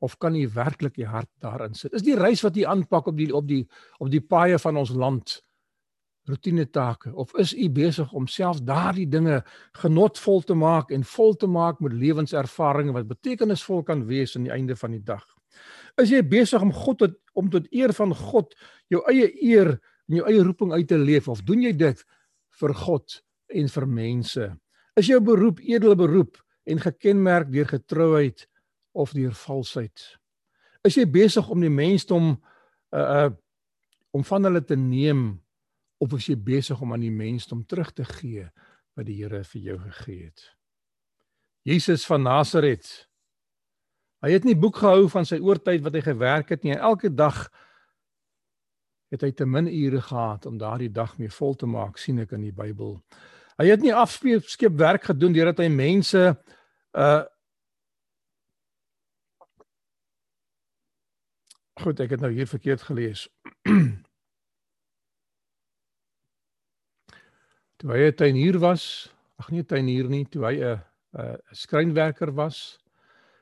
Of 0.00 0.16
kan 0.18 0.34
jy 0.36 0.46
werklik 0.54 0.96
jy 0.96 1.08
hart 1.08 1.30
daarin 1.44 1.74
sit? 1.76 1.92
Is 1.92 2.04
die 2.06 2.16
reis 2.16 2.40
wat 2.44 2.56
jy 2.56 2.64
aanpak 2.68 3.10
op 3.10 3.16
die 3.18 3.30
op 3.36 3.46
die 3.48 3.66
op 4.00 4.10
die 4.12 4.22
paaie 4.24 4.58
van 4.58 4.80
ons 4.80 4.92
land 4.96 5.40
rotine 6.28 6.66
take 6.70 7.10
of 7.14 7.32
is 7.40 7.52
u 7.54 7.68
besig 7.72 8.12
om 8.12 8.26
self 8.28 8.60
daardie 8.66 9.08
dinge 9.08 9.40
genotvol 9.80 10.42
te 10.46 10.54
maak 10.54 10.92
en 10.94 11.04
vol 11.04 11.34
te 11.34 11.48
maak 11.50 11.80
met 11.80 11.96
lewenservarings 11.96 12.94
wat 12.96 13.08
betekenisvol 13.08 13.82
kan 13.86 14.04
wees 14.08 14.36
aan 14.36 14.48
die 14.48 14.54
einde 14.54 14.76
van 14.76 14.96
die 14.96 15.04
dag? 15.04 15.24
Is 16.00 16.12
jy 16.12 16.22
besig 16.22 16.62
om 16.62 16.72
God 16.72 17.02
tot 17.04 17.16
om 17.38 17.50
tot 17.50 17.66
eer 17.72 17.92
van 17.96 18.12
God 18.16 18.54
jou 18.92 19.00
eie 19.10 19.28
eer 19.46 19.76
en 20.10 20.20
jou 20.20 20.26
eie 20.28 20.42
roeping 20.44 20.72
uit 20.74 20.88
te 20.88 20.98
leef 20.98 21.28
of 21.30 21.42
doen 21.46 21.62
jy 21.62 21.72
dit 21.76 22.04
vir 22.60 22.74
God 22.84 23.20
en 23.54 23.68
vir 23.74 23.86
mense? 23.86 24.48
Is 24.98 25.10
jou 25.10 25.20
beroep 25.24 25.62
edele 25.64 25.96
beroep 25.96 26.40
en 26.70 26.82
gekenmerk 26.82 27.50
deur 27.52 27.68
getrouheid 27.70 28.46
of 28.92 29.12
deur 29.16 29.34
valsheid? 29.34 30.04
Is 30.84 30.96
jy 30.96 31.06
besig 31.10 31.48
om 31.48 31.60
die 31.60 31.72
mensdom 31.72 32.34
uh 32.96 33.26
uh 33.26 33.30
om 34.10 34.24
van 34.26 34.42
hulle 34.42 34.64
te 34.66 34.74
neem 34.74 35.38
of 36.02 36.16
is 36.16 36.26
jy 36.26 36.34
besig 36.34 36.80
om 36.82 36.92
aan 36.92 37.04
die 37.04 37.14
mensdom 37.14 37.62
terug 37.62 37.92
te 37.94 38.04
gee 38.04 38.48
wat 38.98 39.06
die 39.06 39.20
Here 39.20 39.44
vir 39.44 39.60
jou 39.62 39.78
gegee 39.78 40.24
het? 40.24 40.42
Jesus 41.62 42.06
van 42.06 42.24
Nasaret 42.26 43.10
Hy 44.20 44.34
het 44.34 44.44
nie 44.44 44.56
boek 44.58 44.82
gehou 44.82 45.08
van 45.08 45.24
sy 45.24 45.38
oortyd 45.40 45.80
wat 45.84 45.96
hy 45.96 46.02
gewerk 46.04 46.52
het 46.52 46.64
nie. 46.64 46.76
Elke 46.76 47.08
dag 47.08 47.46
het 49.10 49.24
hy 49.24 49.30
te 49.34 49.46
min 49.48 49.66
ure 49.66 50.02
gehad 50.04 50.46
om 50.46 50.58
daardie 50.60 50.90
dag 50.92 51.16
mee 51.18 51.32
vol 51.32 51.56
te 51.58 51.66
maak, 51.66 51.98
sien 51.98 52.20
ek 52.22 52.34
in 52.36 52.44
die 52.46 52.54
Bybel. 52.54 52.98
Hy 53.58 53.66
het 53.72 53.82
nie 53.84 53.94
afskeep 53.96 54.76
werk 54.78 55.08
gedoen 55.08 55.34
deurdat 55.36 55.64
hy 55.64 55.70
mense 55.72 56.30
uh 56.92 57.20
Goed, 61.80 62.00
ek 62.04 62.10
het 62.12 62.20
nou 62.20 62.28
hier 62.32 62.48
verkeerd 62.48 62.82
gelees. 62.84 63.22
toe 67.80 67.88
hy 67.94 68.00
'n 68.10 68.16
tuinier 68.20 68.58
was, 68.60 69.08
ag 69.40 69.48
nee, 69.48 69.64
tuinier 69.64 70.08
nie, 70.12 70.26
toe 70.28 70.44
hy 70.44 70.56
'n 70.60 70.80
'n 71.16 71.38
skrynwerker 71.56 72.32
was, 72.36 72.76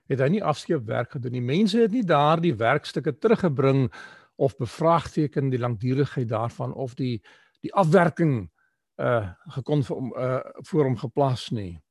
het 0.06 0.20
hy 0.22 0.28
nie 0.28 0.44
afskeep 0.44 0.86
werk 0.86 1.10
gedoen 1.16 1.32
nie. 1.32 1.42
Mense 1.42 1.80
het 1.82 1.90
nie 1.90 2.04
daardie 2.06 2.54
werkstukke 2.54 3.18
teruggebring 3.18 3.90
of 4.36 4.56
bevraagteken 4.56 5.50
die 5.50 5.58
langdurigheid 5.58 6.28
daarvan 6.28 6.72
of 6.74 6.94
die 6.94 7.22
die 7.60 7.74
afwerking 7.74 8.50
uh 8.98 9.34
gekon 9.50 9.82
vir 9.82 9.96
hom 9.96 10.12
uh 10.14 10.40
voor 10.70 10.84
hom 10.84 10.96
geplaas 10.96 11.50
nie. 11.50 11.82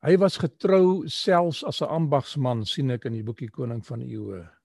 Hy 0.00 0.16
was 0.16 0.36
getrou 0.40 1.04
selfs 1.06 1.64
as 1.64 1.82
'n 1.82 1.92
ambagsman 1.92 2.64
sien 2.64 2.90
ek 2.90 3.04
in 3.04 3.12
die 3.12 3.22
boekie 3.22 3.50
Koning 3.50 3.84
van 3.86 4.00
Eeue. 4.00 4.59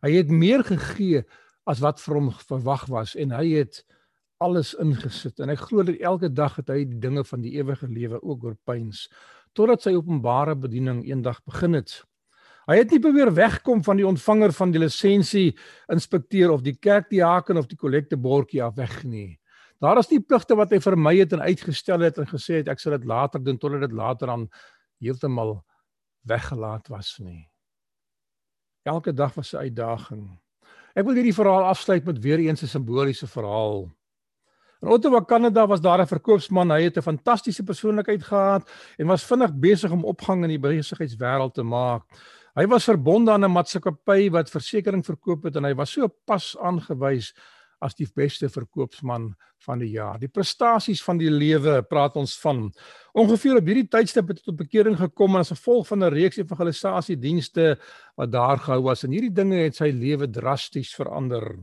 Hy 0.00 0.14
het 0.16 0.30
meer 0.32 0.64
gegee 0.64 1.24
as 1.68 1.80
wat 1.84 2.00
vir 2.00 2.16
hom 2.16 2.30
verwag 2.32 2.86
was 2.88 3.14
en 3.20 3.34
hy 3.36 3.46
het 3.60 3.82
alles 4.40 4.72
ingesit 4.80 5.40
en 5.44 5.52
ek 5.52 5.66
glo 5.68 5.84
dat 5.84 6.00
elke 6.00 6.30
dag 6.32 6.56
het 6.56 6.70
hy 6.72 6.84
die 6.88 7.00
dinge 7.02 7.24
van 7.28 7.42
die 7.44 7.52
ewige 7.58 7.88
lewe 7.90 8.20
ook 8.22 8.46
oorpyns 8.48 9.08
totdat 9.56 9.84
sy 9.84 9.92
openbare 9.96 10.54
bediening 10.56 11.02
eendag 11.08 11.42
begin 11.44 11.76
het. 11.76 11.98
Hy 12.70 12.78
het 12.78 12.92
nie 12.94 13.00
probeer 13.02 13.32
wegkom 13.34 13.82
van 13.84 13.98
die 13.98 14.06
ontvanger 14.06 14.54
van 14.54 14.72
die 14.72 14.80
lisensie 14.80 15.50
inspekteur 15.92 16.54
of 16.54 16.62
die 16.62 16.76
kerkdiaken 16.78 17.58
of 17.58 17.66
die 17.68 17.78
kollektebordjie 17.80 18.62
af 18.62 18.76
weg 18.78 19.00
nie. 19.04 19.40
Daar 19.82 19.98
is 19.98 20.10
nie 20.12 20.20
pligte 20.22 20.56
wat 20.56 20.72
hy 20.72 20.80
vermy 20.84 21.16
het 21.18 21.34
en 21.34 21.42
uitgestel 21.42 22.04
het 22.06 22.20
en 22.20 22.28
gesê 22.30 22.60
het 22.60 22.70
ek 22.70 22.80
sal 22.80 22.94
dit 22.98 23.08
later 23.08 23.42
doen 23.42 23.58
totdat 23.58 23.88
dit 23.88 23.96
later 23.96 24.32
dan 24.32 24.48
heeltemal 25.02 25.58
weggelaat 26.28 26.88
was 26.92 27.16
nie. 27.18 27.49
Elke 28.82 29.12
dag 29.12 29.34
was 29.34 29.52
'n 29.52 29.56
uitdaging. 29.56 30.38
Ek 30.94 31.04
wil 31.04 31.14
hierdie 31.14 31.34
verhaal 31.34 31.64
afsluit 31.64 32.04
met 32.04 32.18
weer 32.18 32.38
eens 32.38 32.62
'n 32.62 32.66
simboliese 32.66 33.26
verhaal. 33.26 33.90
In 34.80 34.88
Ottawa, 34.88 35.20
Kanada 35.20 35.66
was 35.66 35.80
daar 35.80 36.00
'n 36.00 36.06
verkoopsman. 36.06 36.70
Hy 36.70 36.82
het 36.82 36.96
'n 36.96 37.02
fantastiese 37.02 37.62
persoonlikheid 37.62 38.22
gehad 38.22 38.70
en 38.96 39.06
was 39.06 39.24
vinnig 39.24 39.54
besig 39.54 39.90
om 39.90 40.04
opgang 40.04 40.42
in 40.42 40.48
die 40.48 40.58
besigheidswêreld 40.58 41.54
te 41.54 41.62
maak. 41.62 42.02
Hy 42.54 42.66
was 42.66 42.84
verbonde 42.84 43.30
aan 43.30 43.44
'n 43.44 43.52
maatskappy 43.52 44.30
wat 44.30 44.50
versekerings 44.50 45.06
verkoop 45.06 45.42
het 45.42 45.56
en 45.56 45.64
hy 45.64 45.74
was 45.74 45.92
so 45.92 46.08
pas 46.24 46.56
aangewys 46.58 47.34
as 47.80 47.96
die 47.96 48.06
beste 48.16 48.48
verkoopsman 48.52 49.30
van 49.64 49.80
die 49.80 49.90
jaar. 49.94 50.18
Die 50.20 50.28
prestasies 50.28 51.02
van 51.04 51.18
die 51.20 51.30
lewe 51.32 51.80
praat 51.88 52.16
ons 52.20 52.36
van. 52.42 52.68
Ongeveer 53.16 53.60
op 53.60 53.68
hierdie 53.68 53.88
tydstip 53.88 54.30
het 54.30 54.40
hy 54.40 54.50
tot 54.50 54.58
bekering 54.60 54.98
gekom 55.00 55.36
as 55.40 55.52
gevolg 55.54 55.88
van 55.88 56.04
'n 56.04 56.12
reeks 56.12 56.38
evangelisasiedienste 56.38 57.76
wat 58.16 58.30
daar 58.30 58.58
gehou 58.58 58.82
was 58.82 59.04
en 59.04 59.12
hierdie 59.12 59.34
dinge 59.34 59.56
het 59.56 59.76
sy 59.76 59.90
lewe 59.90 60.30
drasties 60.30 60.94
verander. 60.94 61.58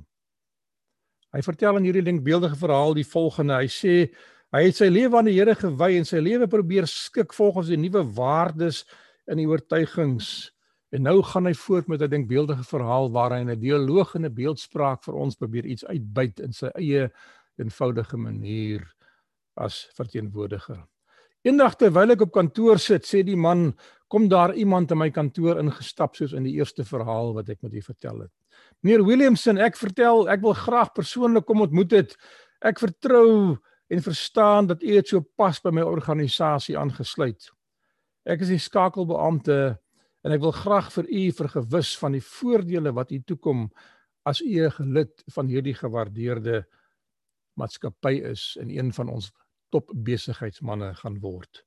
Hy 1.34 1.42
vertel 1.42 1.78
in 1.78 1.84
hierdie 1.84 2.06
denkbeeldige 2.06 2.56
verhaal 2.56 2.94
die 2.94 3.06
volgende. 3.06 3.54
Hy 3.54 3.68
sê 3.68 4.10
hy 4.56 4.64
het 4.64 4.76
sy 4.76 4.88
lewe 4.88 5.18
aan 5.18 5.26
die 5.26 5.36
Here 5.36 5.56
gewy 5.56 5.98
en 5.98 6.06
sy 6.06 6.18
lewe 6.18 6.48
probeer 6.48 6.88
skik 6.88 7.34
volgens 7.34 7.68
die 7.68 7.78
nuwe 7.78 8.04
waardes 8.16 8.86
in 9.28 9.38
die 9.38 9.48
oortuigings. 9.48 10.52
En 10.96 11.04
nou 11.04 11.18
gaan 11.24 11.46
hy 11.46 11.54
voort 11.54 11.88
met 11.88 12.02
'n 12.02 12.10
denkbeeldige 12.10 12.64
verhaal 12.64 13.12
waar 13.12 13.32
hy 13.32 13.44
'n 13.44 13.60
dialoog 13.60 14.16
en 14.16 14.26
'n 14.26 14.34
beeldspraak 14.34 15.04
vir 15.04 15.14
ons 15.14 15.36
probeer 15.36 15.66
iets 15.66 15.86
uitbuit 15.86 16.40
in 16.40 16.54
sy 16.54 16.68
eie 16.76 17.12
eenvoudige 17.58 18.18
manier 18.18 18.96
as 19.56 19.90
verteenwoordiger. 19.96 20.88
Eendag 21.42 21.76
terwyl 21.76 22.12
ek 22.12 22.22
op 22.22 22.32
kantoor 22.32 22.80
sit, 22.80 23.06
sê 23.06 23.24
die 23.24 23.36
man, 23.36 23.74
kom 24.08 24.28
daar 24.28 24.54
iemand 24.56 24.92
in 24.92 24.98
my 24.98 25.10
kantoor 25.10 25.60
ingestap 25.60 26.16
soos 26.16 26.34
in 26.34 26.44
die 26.44 26.54
eerste 26.54 26.86
verhaal 26.86 27.34
wat 27.34 27.50
ek 27.50 27.62
met 27.62 27.74
u 27.74 27.82
vertel 27.82 28.20
het. 28.20 28.32
Meneer 28.82 29.04
Williamson, 29.06 29.58
ek 29.58 29.76
vertel, 29.76 30.30
ek 30.30 30.42
wil 30.42 30.54
graag 30.54 30.94
persoonlik 30.94 31.46
kom 31.46 31.62
ontmoet 31.62 31.92
het. 31.92 32.16
Ek 32.62 32.80
vertrou 32.80 33.58
en 33.88 34.02
verstaan 34.02 34.68
dat 34.68 34.84
u 34.84 34.88
dit 34.88 35.08
so 35.08 35.22
pas 35.36 35.60
by 35.64 35.72
my 35.72 35.82
organisasie 35.82 36.78
aangesluit. 36.78 37.52
Ek 38.26 38.42
is 38.42 38.48
die 38.48 38.60
skakelbeampte 38.60 39.78
en 40.28 40.36
ek 40.36 40.44
wil 40.44 40.52
graag 40.52 40.90
vir 40.92 41.08
u 41.08 41.22
vergewis 41.32 41.94
van 42.02 42.18
die 42.18 42.24
voordele 42.24 42.92
wat 42.92 43.14
u 43.16 43.22
toekom 43.24 43.70
as 44.28 44.42
u 44.44 44.68
'n 44.68 44.92
lid 44.94 45.24
van 45.32 45.48
hierdie 45.48 45.76
gewaardeerde 45.76 46.66
maatskappy 47.56 48.20
is 48.28 48.58
en 48.60 48.70
een 48.70 48.92
van 48.94 49.10
ons 49.10 49.32
top 49.72 49.90
besigheidsmande 49.96 50.94
gaan 50.96 51.20
word. 51.20 51.64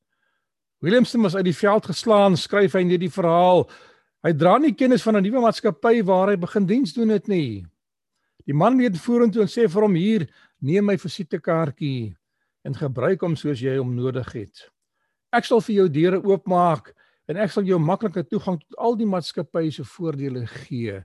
Williamson 0.81 1.23
was 1.23 1.37
uit 1.37 1.44
die 1.44 1.57
veld 1.57 1.87
geslaan, 1.87 2.37
skryf 2.37 2.73
hy 2.73 2.81
in 2.81 2.92
hierdie 2.92 3.12
verhaal. 3.12 3.70
Hy 4.23 4.33
dra 4.33 4.59
nie 4.59 4.75
kennis 4.75 5.03
van 5.03 5.16
'n 5.16 5.23
nuwe 5.23 5.40
maatskappy 5.40 6.05
waar 6.05 6.29
hy 6.29 6.37
begin 6.37 6.66
diens 6.66 6.92
doen 6.92 7.09
het 7.09 7.29
nie. 7.29 7.66
Die 8.44 8.55
man 8.55 8.77
weet 8.77 8.96
vorentoe 8.96 9.42
en 9.42 9.49
sê 9.49 9.68
vir 9.68 9.83
hom 9.83 9.94
hier, 9.94 10.29
neem 10.61 10.85
my 10.85 10.96
visitekaartjie 10.96 12.16
en 12.64 12.75
gebruik 12.75 13.20
hom 13.20 13.37
soos 13.37 13.61
jy 13.61 13.77
hom 13.79 13.94
nodig 13.94 14.33
het. 14.33 14.70
Ek 15.33 15.44
sal 15.44 15.61
vir 15.61 15.75
jou 15.75 15.88
deure 15.88 16.23
oopmaak 16.23 16.94
en 17.30 17.38
ek 17.38 17.52
sal 17.54 17.68
jou 17.68 17.78
maklike 17.78 18.24
toegang 18.26 18.58
tot 18.58 18.78
al 18.82 18.98
die 18.98 19.08
maatskappy 19.08 19.68
se 19.70 19.86
voordele 19.86 20.46
gee 20.64 20.98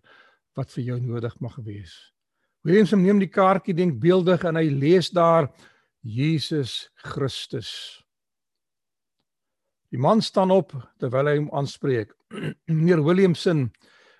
wat 0.57 0.71
vir 0.73 0.89
jou 0.89 0.99
nodig 0.99 1.35
mag 1.43 1.55
wees. 1.67 1.93
Williamson 2.65 3.03
neem 3.03 3.19
die 3.21 3.29
kaartjie 3.29 3.75
denkbeeldig 3.77 4.47
en 4.49 4.57
hy 4.57 4.65
lees 4.73 5.11
daar 5.13 5.51
Jesus 6.01 6.88
Christus. 7.13 7.69
Die 9.93 10.01
man 10.01 10.23
staan 10.25 10.51
op 10.51 10.73
terwyl 11.01 11.29
hy 11.29 11.35
hom 11.38 11.51
aanspreek. 11.53 12.15
Meneer 12.71 13.03
Williamson, 13.05 13.67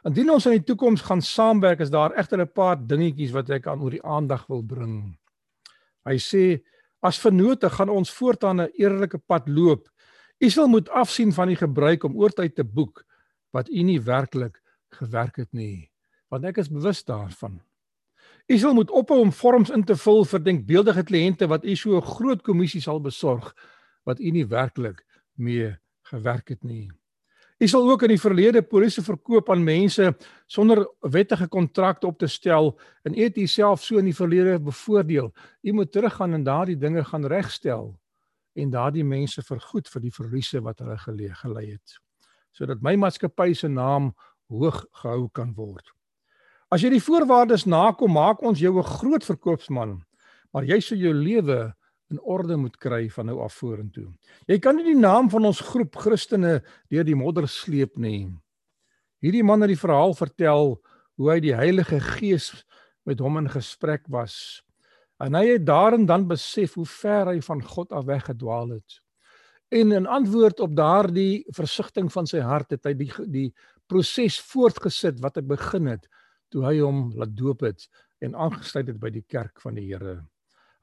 indien 0.06 0.30
ons 0.30 0.46
in 0.46 0.60
die 0.60 0.68
toekoms 0.68 1.02
gaan 1.08 1.24
saamwerk, 1.26 1.82
is 1.82 1.94
daar 1.94 2.14
egter 2.14 2.42
'n 2.42 2.54
paar 2.54 2.78
dingetjies 2.78 3.34
wat 3.34 3.50
ek 3.50 3.68
aan 3.68 3.82
oor 3.82 3.92
die 3.98 4.06
aandag 4.06 4.46
wil 4.48 4.62
bring. 4.62 5.18
Hy 6.06 6.18
sê 6.22 6.62
as 7.02 7.18
vennote 7.18 7.70
gaan 7.70 7.90
ons 7.90 8.14
voortaan 8.14 8.62
'n 8.62 8.74
eerlike 8.78 9.18
pad 9.18 9.50
loop. 9.50 9.90
U 10.40 10.50
sal 10.50 10.68
moet 10.68 10.90
afsien 10.90 11.32
van 11.34 11.48
die 11.48 11.56
gebruik 11.56 12.04
om 12.04 12.18
oortyd 12.20 12.56
te 12.56 12.64
boek 12.64 13.06
wat 13.56 13.70
u 13.70 13.84
nie 13.88 14.02
werklik 14.04 14.60
gewerk 14.98 15.40
het 15.40 15.52
nie, 15.56 15.92
want 16.28 16.44
ek 16.44 16.60
is 16.60 16.72
bewus 16.72 17.04
daarvan. 17.08 17.62
U 18.52 18.58
sal 18.60 18.76
moet 18.76 18.92
ophou 18.92 19.22
om 19.24 19.32
vorms 19.32 19.72
in 19.72 19.86
te 19.88 19.96
vul 19.96 20.26
vir 20.28 20.44
denkbeeldige 20.44 21.06
kliënte 21.08 21.48
wat 21.48 21.64
u 21.64 21.76
so 21.76 21.96
'n 21.98 22.10
groot 22.18 22.42
kommissie 22.44 22.82
sal 22.82 23.00
besorg 23.00 23.56
wat 24.04 24.20
u 24.20 24.30
nie 24.32 24.46
werklik 24.46 25.06
mee 25.38 25.78
gewerk 26.12 26.50
het 26.50 26.64
nie. 26.64 26.92
U 27.58 27.68
sal 27.68 27.90
ook 27.90 28.04
in 28.04 28.10
die 28.10 28.20
verlede 28.20 28.62
polisie 28.62 29.04
verkoop 29.04 29.50
aan 29.50 29.64
mense 29.64 30.16
sonder 30.48 30.86
wettige 31.00 31.48
kontrakte 31.48 32.08
op 32.08 32.20
te 32.20 32.28
stel 32.28 32.80
en 33.04 33.18
eet 33.18 33.38
u 33.38 33.48
self 33.48 33.84
so 33.84 33.98
in 33.98 34.06
die 34.06 34.16
verlede 34.16 34.60
bevoordeel. 34.60 35.34
U 35.62 35.72
moet 35.72 35.92
teruggaan 35.92 36.34
en 36.34 36.44
daardie 36.44 36.78
dinge 36.78 37.04
gaan 37.04 37.26
regstel 37.26 37.96
en 38.56 38.72
daardie 38.72 39.04
mense 39.04 39.44
vergoed 39.44 39.88
vir 39.92 40.02
die 40.02 40.12
verliese 40.16 40.62
wat 40.64 40.80
hulle 40.80 40.98
gelei 40.98 41.32
gelei 41.44 41.68
het 41.74 42.00
sodat 42.56 42.80
my 42.80 42.96
maatskappy 42.96 43.54
se 43.54 43.68
naam 43.68 44.14
hoog 44.48 44.86
gehou 45.02 45.28
kan 45.36 45.52
word. 45.58 45.84
As 46.72 46.84
jy 46.84 46.94
die 46.96 47.04
voorwaardes 47.04 47.66
nakom, 47.70 48.16
maak 48.16 48.42
ons 48.42 48.60
jou 48.60 48.78
'n 48.80 48.92
groot 49.00 49.24
verkoopsman, 49.24 50.04
maar 50.54 50.64
jy 50.64 50.80
sal 50.80 50.98
jou 50.98 51.14
lewe 51.14 51.74
in 52.10 52.20
orde 52.22 52.58
moet 52.58 52.78
kry 52.78 53.10
van 53.10 53.26
nou 53.26 53.42
af 53.42 53.54
vorentoe. 53.54 54.14
Jy 54.48 54.60
kan 54.60 54.76
nie 54.76 54.84
die 54.84 55.00
naam 55.00 55.30
van 55.30 55.46
ons 55.46 55.60
groep 55.60 55.96
Christene 55.96 56.62
deur 56.90 57.04
die 57.04 57.16
modder 57.16 57.48
sleep 57.48 57.98
nie. 57.98 58.30
Hierdie 59.22 59.44
man 59.44 59.62
het 59.62 59.70
die 59.70 59.80
verhaal 59.80 60.14
vertel 60.14 60.82
hoe 61.18 61.32
hy 61.32 61.40
die 61.40 61.56
Heilige 61.56 62.00
Gees 62.00 62.66
met 63.06 63.20
hom 63.20 63.38
in 63.38 63.50
gesprek 63.50 64.06
was. 64.08 64.62
En 65.24 65.36
hy 65.38 65.46
het 65.54 65.66
daarin 65.66 66.06
dan 66.06 66.28
besef 66.28 66.74
hoe 66.76 66.86
ver 66.86 67.32
hy 67.32 67.40
van 67.42 67.64
God 67.64 67.92
af 67.96 68.06
weggedwaal 68.06 68.76
het. 68.76 69.00
En 69.72 69.92
in 69.92 70.06
antwoord 70.06 70.60
op 70.60 70.76
daardie 70.76 71.46
versigtiging 71.56 72.12
van 72.12 72.28
sy 72.28 72.44
hart 72.44 72.76
het 72.76 72.86
hy 72.86 72.94
die 73.00 73.10
die 73.32 73.48
proses 73.90 74.38
voortgesit 74.52 75.20
wat 75.24 75.38
hy 75.40 75.46
begin 75.46 75.90
het 75.94 76.08
toe 76.54 76.66
hy 76.66 76.78
hom 76.80 77.10
laat 77.18 77.34
doop 77.38 77.66
het 77.66 77.88
en 78.24 78.36
aangesluit 78.36 78.88
het 78.92 79.00
by 79.02 79.12
die 79.14 79.26
kerk 79.28 79.62
van 79.64 79.78
die 79.78 79.88
Here. 79.90 80.20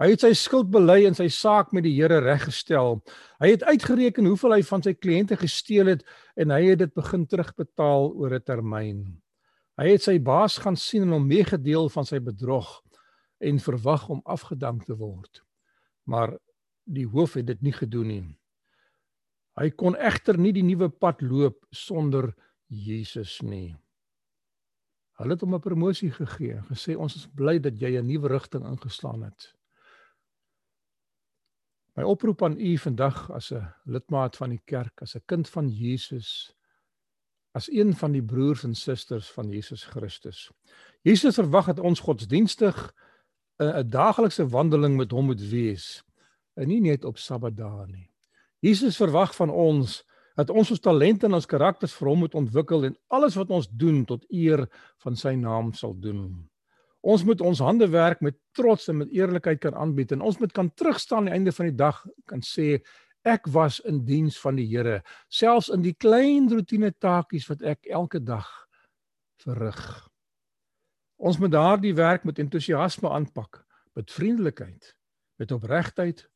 Hy 0.02 0.08
het 0.14 0.24
sy 0.24 0.32
skuld 0.34 0.70
bely 0.72 1.04
en 1.06 1.14
sy 1.14 1.28
saak 1.30 1.70
met 1.76 1.84
die 1.86 1.94
Here 1.94 2.18
reggestel. 2.24 3.00
Hy 3.42 3.52
het 3.54 3.64
uitgereken 3.68 4.26
hoeveel 4.26 4.56
hy 4.56 4.62
van 4.66 4.82
sy 4.82 4.94
kliënte 4.98 5.38
gesteel 5.38 5.92
het 5.92 6.02
en 6.40 6.50
hy 6.50 6.62
het 6.72 6.82
dit 6.82 6.94
begin 6.94 7.26
terugbetaal 7.26 8.10
oor 8.16 8.34
'n 8.34 8.42
termyn. 8.42 9.04
Hy 9.78 9.88
het 9.94 10.02
sy 10.02 10.18
baas 10.18 10.58
gaan 10.58 10.76
sien 10.76 11.02
en 11.02 11.12
hom 11.12 11.26
meegedeel 11.26 11.88
van 11.88 12.04
sy 12.04 12.18
bedrog 12.18 12.82
en 13.42 13.58
verwag 13.60 14.08
om 14.08 14.20
afgedank 14.24 14.84
te 14.84 14.96
word. 14.96 15.42
Maar 16.08 16.36
die 16.84 17.06
hoof 17.06 17.34
het 17.38 17.46
dit 17.46 17.62
nie 17.62 17.74
gedoen 17.74 18.08
nie. 18.08 18.38
Hy 19.60 19.68
kon 19.76 19.96
egter 19.96 20.38
nie 20.40 20.52
die 20.56 20.64
nuwe 20.64 20.88
pad 20.88 21.20
loop 21.22 21.66
sonder 21.70 22.32
Jesus 22.72 23.40
nie. 23.44 23.74
Hulle 25.20 25.36
het 25.36 25.42
hom 25.44 25.54
'n 25.54 25.60
promosie 25.60 26.10
gegee 26.10 26.56
en 26.56 26.64
gesê 26.70 26.96
ons 26.96 27.16
is 27.16 27.26
bly 27.26 27.58
dat 27.58 27.78
jy 27.78 27.98
'n 27.98 28.06
nuwe 28.06 28.28
rigting 28.28 28.64
ingeslaan 28.66 29.22
het. 29.22 29.54
My 31.94 32.02
oproep 32.02 32.42
aan 32.42 32.58
u 32.58 32.78
vandag 32.78 33.30
as 33.30 33.52
'n 33.52 33.68
lidmaat 33.84 34.36
van 34.36 34.50
die 34.50 34.62
kerk, 34.64 35.02
as 35.02 35.14
'n 35.14 35.22
kind 35.26 35.48
van 35.48 35.68
Jesus, 35.68 36.54
as 37.52 37.70
een 37.70 37.94
van 37.94 38.12
die 38.12 38.22
broers 38.22 38.64
en 38.64 38.74
susters 38.74 39.30
van 39.30 39.50
Jesus 39.50 39.84
Christus. 39.84 40.50
Jesus 41.02 41.34
verwag 41.34 41.66
dat 41.66 41.78
ons 41.78 42.00
godsdienstig 42.00 42.94
'n 43.60 43.88
daaglikse 43.88 44.46
wandeling 44.48 44.96
met 44.96 45.10
hom 45.10 45.26
moet 45.26 45.42
wees 45.50 46.02
en 46.56 46.68
nie 46.68 46.80
net 46.80 47.04
op 47.04 47.18
Sabbatdae 47.18 47.86
nie. 47.86 48.08
Jesus 48.60 48.96
verwag 48.96 49.34
van 49.34 49.50
ons 49.50 50.02
dat 50.36 50.50
ons 50.50 50.70
ons 50.70 50.80
talente 50.80 51.26
en 51.26 51.36
ons 51.36 51.46
karakters 51.48 51.92
vir 51.98 52.08
hom 52.08 52.22
moet 52.24 52.34
ontwikkel 52.38 52.86
en 52.88 52.96
alles 53.12 53.36
wat 53.36 53.50
ons 53.50 53.68
doen 53.68 54.04
tot 54.08 54.24
eer 54.30 54.64
van 55.04 55.16
sy 55.16 55.34
naam 55.36 55.72
sal 55.76 55.92
doen. 55.98 56.48
Ons 57.02 57.24
moet 57.26 57.40
ons 57.42 57.58
hande 57.58 57.88
werk 57.90 58.22
met 58.22 58.36
trots 58.56 58.88
en 58.88 59.02
met 59.02 59.10
eerlikheid 59.12 59.60
kan 59.60 59.74
aanbied 59.74 60.14
en 60.14 60.22
ons 60.22 60.38
moet 60.38 60.52
kan 60.54 60.70
terugstaan 60.70 61.26
aan 61.26 61.30
die 61.32 61.36
einde 61.40 61.52
van 61.52 61.68
die 61.68 61.76
dag 61.76 62.04
kan 62.30 62.44
sê 62.46 62.78
ek 63.26 63.46
was 63.54 63.80
in 63.86 64.04
diens 64.06 64.38
van 64.40 64.56
die 64.58 64.66
Here 64.70 65.02
selfs 65.28 65.70
in 65.74 65.82
die 65.82 65.94
klein 65.94 66.48
rotine 66.50 66.92
taakies 66.92 67.48
wat 67.50 67.62
ek 67.62 67.90
elke 67.90 68.22
dag 68.22 68.48
verrig. 69.42 70.11
Ons 71.22 71.38
moet 71.38 71.52
daardie 71.52 71.94
werk 71.94 72.24
met 72.26 72.40
entoesiasme 72.42 73.10
aanpak, 73.10 73.62
met 73.94 74.10
vriendelikheid, 74.10 74.96
met 75.38 75.54
opregtheid 75.54 76.26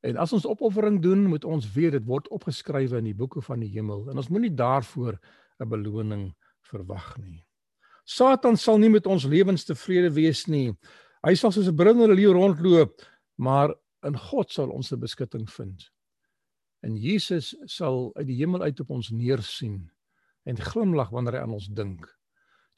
En 0.00 0.16
as 0.16 0.32
ons 0.32 0.46
opoffering 0.46 1.00
doen, 1.02 1.26
moet 1.26 1.44
ons 1.44 1.72
weet 1.74 1.96
dit 1.96 2.04
word 2.06 2.28
opgeskrywe 2.34 3.00
in 3.00 3.10
die 3.10 3.16
boeke 3.18 3.42
van 3.42 3.62
die 3.64 3.70
hemel 3.72 4.06
en 4.10 4.20
ons 4.20 4.30
moenie 4.30 4.54
daarvoor 4.54 5.18
'n 5.58 5.68
beloning 5.68 6.34
verwag 6.70 7.16
nie. 7.18 7.46
Satan 8.04 8.56
sal 8.56 8.78
nie 8.78 8.90
met 8.90 9.06
ons 9.06 9.24
lewens 9.24 9.64
tevrede 9.64 10.10
wees 10.14 10.46
nie. 10.46 10.72
Hy 11.26 11.34
sal 11.34 11.50
soos 11.50 11.68
'n 11.68 11.76
brullende 11.76 12.14
leeu 12.14 12.32
rondloop, 12.32 13.02
maar 13.36 13.74
in 14.02 14.16
God 14.16 14.52
sal 14.52 14.70
ons 14.70 14.92
'n 14.92 15.00
beskutting 15.00 15.50
vind. 15.50 15.90
En 16.82 16.96
Jesus 16.96 17.56
sal 17.64 18.14
uit 18.14 18.26
die 18.26 18.36
hemel 18.36 18.62
uit 18.62 18.80
op 18.80 18.90
ons 18.90 19.10
neersien 19.10 19.90
en 20.44 20.56
glimlag 20.56 21.10
wanneer 21.10 21.32
hy 21.32 21.40
aan 21.40 21.52
ons 21.52 21.66
dink. 21.66 22.17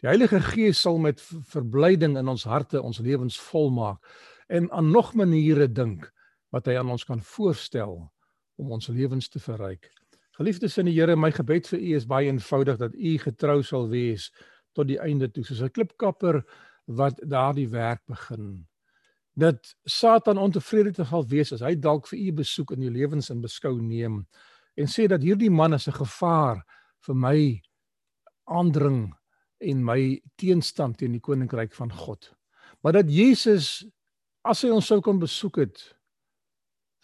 Die 0.01 0.09
Heilige 0.09 0.41
Gees 0.41 0.79
sal 0.81 0.97
met 0.97 1.21
verblyding 1.53 2.15
in 2.17 2.29
ons 2.33 2.47
harte 2.49 2.81
ons 2.81 3.03
lewens 3.05 3.35
volmaak 3.51 4.01
en 4.49 4.71
aan 4.73 4.89
nog 4.91 5.13
maniere 5.15 5.67
dink 5.69 6.07
wat 6.55 6.71
hy 6.71 6.79
aan 6.81 6.89
ons 6.95 7.05
kan 7.05 7.21
voorstel 7.21 7.99
om 8.57 8.73
ons 8.73 8.89
lewens 8.89 9.29
te 9.29 9.43
verryk. 9.45 9.91
Geliefdes 10.41 10.79
in 10.81 10.89
die 10.89 10.95
Here, 10.97 11.19
my 11.21 11.29
gebed 11.37 11.69
vir 11.69 11.83
u 11.85 11.93
is 11.99 12.09
baie 12.09 12.33
eenvoudig 12.33 12.81
dat 12.81 12.97
u 12.97 13.13
getrou 13.21 13.59
sal 13.61 13.91
wees 13.93 14.31
tot 14.73 14.89
die 14.89 14.97
einde 15.05 15.29
toe 15.29 15.45
soos 15.45 15.61
'n 15.61 15.69
klipkapper 15.69 16.41
wat 16.87 17.21
daardie 17.21 17.69
werk 17.69 18.01
begin. 18.09 18.67
Dat 19.37 19.77
Satan 19.85 20.39
ontevrede 20.39 20.93
te 20.93 21.05
sal 21.05 21.29
wees 21.29 21.53
as 21.53 21.61
hy 21.61 21.77
dalk 21.77 22.09
vir 22.09 22.19
u 22.19 22.33
besoek 22.33 22.73
in 22.73 22.83
u 22.83 22.91
lewens 22.91 23.31
in 23.31 23.43
beskou 23.43 23.77
neem 23.83 24.27
en 24.77 24.87
sê 24.87 25.07
dat 25.09 25.21
hierdie 25.21 25.51
man 25.51 25.75
is 25.75 25.89
'n 25.89 25.93
gevaar 25.93 26.65
vir 27.05 27.15
my 27.15 27.63
aandring 28.49 29.20
en 29.61 29.85
my 29.85 30.21
teenstand 30.41 30.99
teen 30.99 31.13
die 31.13 31.23
koninkryk 31.25 31.75
van 31.77 31.93
God. 31.93 32.33
Maar 32.81 33.01
dat 33.01 33.11
Jesus 33.13 33.85
as 34.43 34.63
hy 34.65 34.71
ons 34.73 34.87
sou 34.89 35.01
kon 35.05 35.21
besoek 35.21 35.61
het 35.61 35.83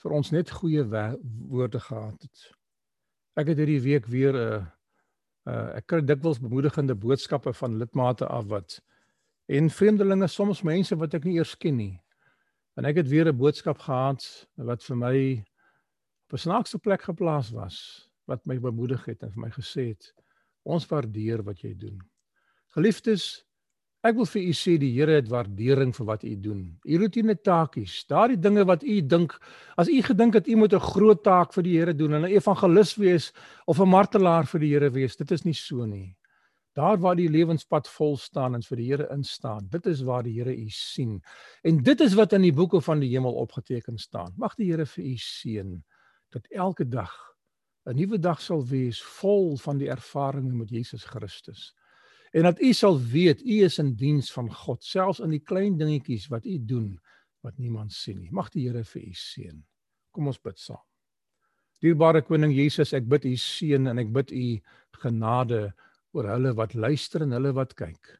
vir 0.03 0.15
ons 0.17 0.33
net 0.33 0.51
goeie 0.51 0.85
woorde 0.87 1.81
gehad 1.81 2.23
het. 2.23 2.47
Ek 3.37 3.53
het 3.53 3.61
hierdie 3.61 3.83
week 3.85 4.07
weer 4.09 4.35
'n 4.35 4.41
uh, 4.41 4.67
uh, 5.47 5.77
ek 5.79 5.87
kry 5.87 6.01
dikwels 6.01 6.41
bemoedigende 6.41 6.95
boodskappe 6.95 7.53
van 7.53 7.79
lidmate 7.79 8.27
af 8.27 8.49
wat 8.53 8.81
en 9.47 9.71
vreemdelinge 9.71 10.29
soms 10.29 10.63
mense 10.63 10.97
wat 10.97 11.15
ek 11.15 11.25
nie 11.25 11.37
eers 11.39 11.55
ken 11.57 11.77
nie. 11.77 12.01
En 12.77 12.85
ek 12.85 12.97
het 12.97 13.09
weer 13.09 13.29
'n 13.29 13.37
boodskap 13.37 13.79
gehad 13.79 14.49
wat 14.57 14.83
vir 14.83 14.97
my 14.97 15.45
op 16.27 16.33
'n 16.33 16.39
snaakse 16.39 16.79
plek 16.79 17.03
geplaas 17.03 17.51
was 17.51 18.09
wat 18.27 18.47
my 18.47 18.59
bemoedig 18.59 19.05
het 19.05 19.23
en 19.23 19.31
vir 19.31 19.41
my 19.41 19.51
gesê 19.51 19.89
het 19.95 20.15
ons 20.65 20.87
waardeer 20.87 21.43
wat 21.43 21.61
jy 21.63 21.75
doen. 21.75 22.01
Geliefdes, 22.77 23.47
Ek 24.07 24.15
wil 24.15 24.27
vir 24.29 24.45
u 24.47 24.53
sê 24.55 24.77
die 24.79 24.93
Here 24.95 25.17
het 25.17 25.31
waardering 25.33 25.91
vir 25.97 26.07
wat 26.07 26.23
u 26.23 26.33
doen. 26.39 26.61
U 26.87 26.99
rotine 27.01 27.35
taakies, 27.35 27.95
daardie 28.07 28.39
dinge 28.39 28.63
wat 28.69 28.85
u 28.87 29.01
dink, 29.03 29.33
as 29.81 29.89
u 29.91 29.97
gedink 30.05 30.37
het 30.39 30.47
u 30.47 30.55
moet 30.61 30.75
'n 30.75 30.89
groot 30.93 31.23
taak 31.25 31.53
vir 31.55 31.63
die 31.63 31.77
Here 31.79 31.95
doen 31.95 32.15
en 32.15 32.23
'n 32.23 32.37
evangelis 32.39 32.95
wees 32.97 33.33
of 33.67 33.81
'n 33.81 33.89
martelaar 33.89 34.47
vir 34.47 34.61
die 34.61 34.73
Here 34.75 34.91
wees, 34.91 35.17
dit 35.17 35.31
is 35.33 35.45
nie 35.45 35.55
so 35.55 35.87
nie. 35.87 36.17
Daar 36.75 36.99
waar 36.99 37.17
die 37.17 37.29
lewenspad 37.29 37.89
vol 37.89 38.17
staan 38.17 38.55
en 38.55 38.63
vir 38.63 38.77
die 38.77 38.87
Here 38.87 39.09
instaan, 39.11 39.67
dit 39.71 39.87
is 39.87 40.03
waar 40.03 40.23
die 40.23 40.35
Here 40.39 40.55
u 40.55 40.69
sien. 40.69 41.21
En 41.65 41.83
dit 41.83 42.01
is 42.01 42.15
wat 42.15 42.33
in 42.33 42.43
die 42.43 42.53
boeke 42.53 42.81
van 42.81 43.01
die 43.01 43.11
hemel 43.11 43.35
opgeteken 43.35 43.99
staan. 43.99 44.35
Mag 44.37 44.55
die 44.55 44.71
Here 44.71 44.87
vir 44.87 45.05
u 45.05 45.17
seën 45.17 45.83
dat 46.31 46.47
elke 46.51 46.89
dag 46.89 47.35
'n 47.87 47.97
nuwe 47.97 48.19
dag 48.19 48.41
sal 48.41 48.65
wees 48.67 49.03
vol 49.03 49.57
van 49.57 49.79
die 49.79 49.89
ervarings 49.89 50.55
met 50.55 50.71
Jesus 50.71 51.05
Christus 51.05 51.75
en 52.33 52.49
dat 52.49 52.61
u 52.61 52.73
sal 52.73 52.99
weet 52.99 53.43
u 53.43 53.63
is 53.65 53.79
in 53.79 53.95
diens 53.95 54.33
van 54.33 54.51
God 54.53 54.85
selfs 54.85 55.21
in 55.21 55.31
die 55.31 55.43
klein 55.43 55.79
dingetjies 55.79 56.29
wat 56.33 56.47
u 56.47 56.59
doen 56.59 56.99
wat 57.47 57.59
niemand 57.59 57.93
sien 57.93 58.19
nie. 58.21 58.31
Mag 58.35 58.51
die 58.51 58.67
Here 58.67 58.85
vir 58.85 59.03
u 59.03 59.15
seën. 59.15 59.63
Kom 60.11 60.27
ons 60.27 60.41
bid 60.43 60.59
saam. 60.59 60.83
Dierbare 61.85 62.23
koning 62.25 62.55
Jesus 62.57 62.95
ek 62.97 63.07
bid 63.09 63.27
u 63.29 63.35
seën 63.37 63.91
en 63.91 63.99
ek 64.03 64.13
bid 64.15 64.33
u 64.33 64.47
genade 65.03 65.67
oor 66.17 66.31
hulle 66.33 66.55
wat 66.57 66.75
luister 66.75 67.27
en 67.27 67.37
hulle 67.37 67.53
wat 67.57 67.77
kyk. 67.77 68.17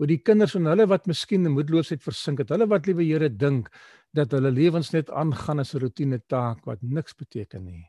Oor 0.00 0.10
die 0.10 0.22
kinders 0.24 0.56
en 0.58 0.66
hulle 0.66 0.88
wat 0.90 1.06
miskien 1.06 1.44
in 1.46 1.54
moedeloosheid 1.54 2.02
versink 2.02 2.40
het. 2.42 2.50
Hulle 2.50 2.66
wat 2.70 2.88
liewe 2.88 3.04
Here 3.06 3.28
dink 3.28 3.68
dat 4.16 4.32
hulle 4.34 4.50
lewens 4.50 4.92
net 4.94 5.10
aangaan 5.10 5.60
as 5.60 5.74
'n 5.74 5.84
rotine 5.84 6.18
taak 6.26 6.64
wat 6.66 6.82
niks 6.82 7.14
beteken 7.14 7.64
nie. 7.64 7.84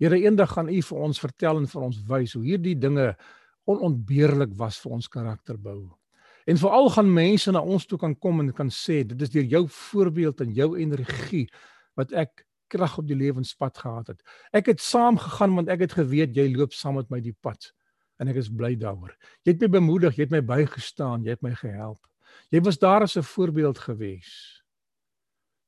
Here 0.00 0.16
eendag 0.16 0.52
gaan 0.56 0.68
u 0.68 0.80
vir 0.82 0.98
ons 0.98 1.20
vertel 1.20 1.58
en 1.58 1.66
vir 1.66 1.82
ons 1.82 1.98
wys 2.08 2.32
hoe 2.32 2.44
hierdie 2.44 2.74
dinge 2.74 3.16
onontbeerlik 3.70 4.52
was 4.58 4.78
vir 4.82 4.98
ons 4.98 5.08
karakterbou. 5.08 5.80
En 6.50 6.58
veral 6.58 6.88
gaan 6.90 7.10
mense 7.12 7.52
na 7.52 7.60
ons 7.62 7.86
toe 7.86 7.98
kan 7.98 8.14
kom 8.18 8.40
en 8.42 8.52
kan 8.56 8.70
sê 8.72 9.02
dit 9.06 9.22
is 9.22 9.32
deur 9.32 9.48
jou 9.56 9.64
voorbeeld 9.68 10.40
en 10.44 10.54
jou 10.56 10.70
energie 10.78 11.46
wat 11.98 12.14
ek 12.16 12.46
krag 12.70 12.96
op 12.98 13.06
die 13.08 13.18
lewenspad 13.18 13.78
gehad 13.78 14.12
het. 14.14 14.22
Ek 14.54 14.70
het 14.70 14.80
saam 14.82 15.18
gegaan 15.18 15.54
want 15.58 15.70
ek 15.72 15.84
het 15.86 15.98
geweet 15.98 16.36
jy 16.36 16.48
loop 16.54 16.74
saam 16.76 16.98
met 17.00 17.10
my 17.10 17.20
die 17.22 17.36
pad 17.42 17.72
en 18.20 18.30
ek 18.30 18.40
is 18.42 18.50
bly 18.52 18.74
daaroor. 18.78 19.12
Jy 19.44 19.54
het 19.54 19.64
my 19.64 19.70
bemoedig, 19.78 20.16
jy 20.16 20.26
het 20.26 20.34
my 20.34 20.42
bygestaan, 20.44 21.24
jy 21.24 21.36
het 21.36 21.44
my 21.44 21.54
gehelp. 21.56 22.00
Jy 22.52 22.62
was 22.66 22.78
daar 22.78 23.02
as 23.02 23.16
'n 23.16 23.22
voorbeeld 23.22 23.78
gewees. 23.78 24.62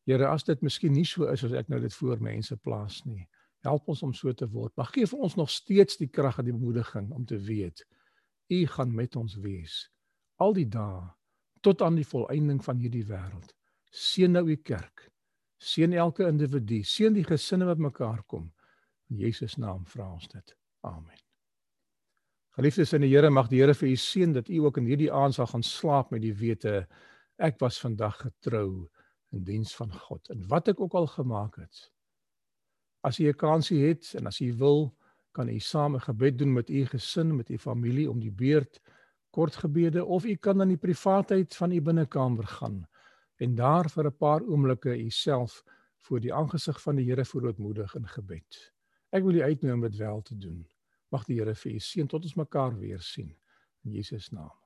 Here, 0.06 0.26
as 0.26 0.44
dit 0.44 0.60
miskien 0.62 0.92
nie 0.92 1.04
so 1.04 1.30
is 1.30 1.44
as 1.44 1.52
ek 1.52 1.68
nou 1.68 1.80
dit 1.80 1.94
voor 1.94 2.20
mense 2.20 2.56
plaas 2.56 3.04
nie, 3.04 3.28
Help 3.62 3.88
ons 3.88 4.02
om 4.02 4.12
so 4.14 4.32
te 4.34 4.48
word. 4.50 4.74
Mag 4.76 4.90
gee 4.94 5.06
vir 5.06 5.22
ons 5.22 5.36
nog 5.38 5.50
steeds 5.50 5.98
die 6.00 6.10
krag 6.10 6.38
en 6.38 6.48
die 6.48 6.54
bemoediging 6.56 7.12
om 7.14 7.26
te 7.26 7.38
weet 7.38 7.84
U 8.52 8.66
gaan 8.68 8.90
met 8.92 9.16
ons 9.16 9.38
wees 9.40 9.86
al 10.42 10.52
die 10.56 10.68
dae 10.68 11.06
tot 11.62 11.82
aan 11.86 11.94
die 11.94 12.06
volëinding 12.06 12.58
van 12.64 12.80
hierdie 12.82 13.04
wêreld. 13.06 13.52
Seën 13.94 14.32
nou 14.34 14.42
U 14.50 14.56
kerk. 14.66 15.06
Seën 15.62 15.92
elke 15.94 16.26
individu. 16.26 16.80
Seën 16.82 17.14
die 17.14 17.26
gesinne 17.26 17.68
wat 17.68 17.78
mekaar 17.78 18.24
kom. 18.26 18.48
In 19.12 19.20
Jesus 19.22 19.54
naam 19.62 19.84
vra 19.86 20.08
ons 20.10 20.26
dit. 20.32 20.56
Amen. 20.82 21.20
Geliefdes 22.58 22.92
in 22.92 23.06
die 23.06 23.12
Here, 23.12 23.30
mag 23.30 23.48
die 23.48 23.62
Here 23.62 23.74
vir 23.78 23.92
u 23.92 23.96
seën 23.96 24.34
dat 24.34 24.50
u 24.50 24.64
ook 24.66 24.82
in 24.82 24.90
hierdie 24.90 25.12
aand 25.12 25.38
sal 25.38 25.46
gaan 25.48 25.62
slaap 25.64 26.10
met 26.12 26.24
die 26.24 26.34
wete 26.36 26.82
ek 27.40 27.60
was 27.62 27.78
vandag 27.80 28.18
getrou 28.26 28.88
in 29.32 29.44
diens 29.46 29.72
van 29.78 29.92
God 30.08 30.28
en 30.34 30.42
wat 30.50 30.68
ek 30.68 30.80
ook 30.80 30.98
al 30.98 31.06
gemaak 31.14 31.56
het. 31.62 31.86
As 33.02 33.18
jy 33.18 33.28
'n 33.28 33.36
kansie 33.36 33.86
het 33.88 34.14
en 34.14 34.26
as 34.26 34.38
jy 34.38 34.52
wil, 34.54 34.94
kan 35.32 35.48
u 35.48 35.58
saam 35.58 35.94
'n 35.94 36.00
gebed 36.00 36.38
doen 36.38 36.52
met 36.52 36.70
u 36.70 36.84
gesin, 36.86 37.36
met 37.36 37.50
u 37.50 37.58
familie 37.58 38.10
om 38.10 38.20
die 38.20 38.30
beurt 38.30 38.80
kort 39.30 39.56
gebede 39.56 40.04
of 40.04 40.24
u 40.24 40.34
kan 40.36 40.60
in 40.60 40.68
die 40.68 40.80
privaatheid 40.80 41.56
van 41.56 41.72
u 41.72 41.80
binnekamer 41.80 42.46
gaan 42.46 42.86
en 43.36 43.54
daar 43.54 43.88
vir 43.90 44.06
'n 44.06 44.16
paar 44.16 44.42
oomblikke 44.42 44.98
u 45.04 45.10
self 45.10 45.62
voor 45.98 46.20
die 46.20 46.34
aangesig 46.34 46.82
van 46.82 46.96
die 46.96 47.08
Here 47.08 47.24
verootmoedig 47.24 47.94
in 47.94 48.06
gebed. 48.06 48.72
Ek 49.10 49.22
wil 49.22 49.34
u 49.34 49.42
uitnooi 49.42 49.74
om 49.74 49.80
dit 49.80 49.96
wel 49.96 50.22
te 50.22 50.36
doen. 50.36 50.66
Mag 51.08 51.24
die 51.24 51.38
Here 51.38 51.54
vir 51.54 51.72
u 51.72 51.78
seën 51.78 52.06
tot 52.06 52.22
ons 52.22 52.34
mekaar 52.34 52.78
weer 52.78 53.00
sien 53.00 53.36
in 53.84 53.92
Jesus 53.92 54.30
naam. 54.30 54.61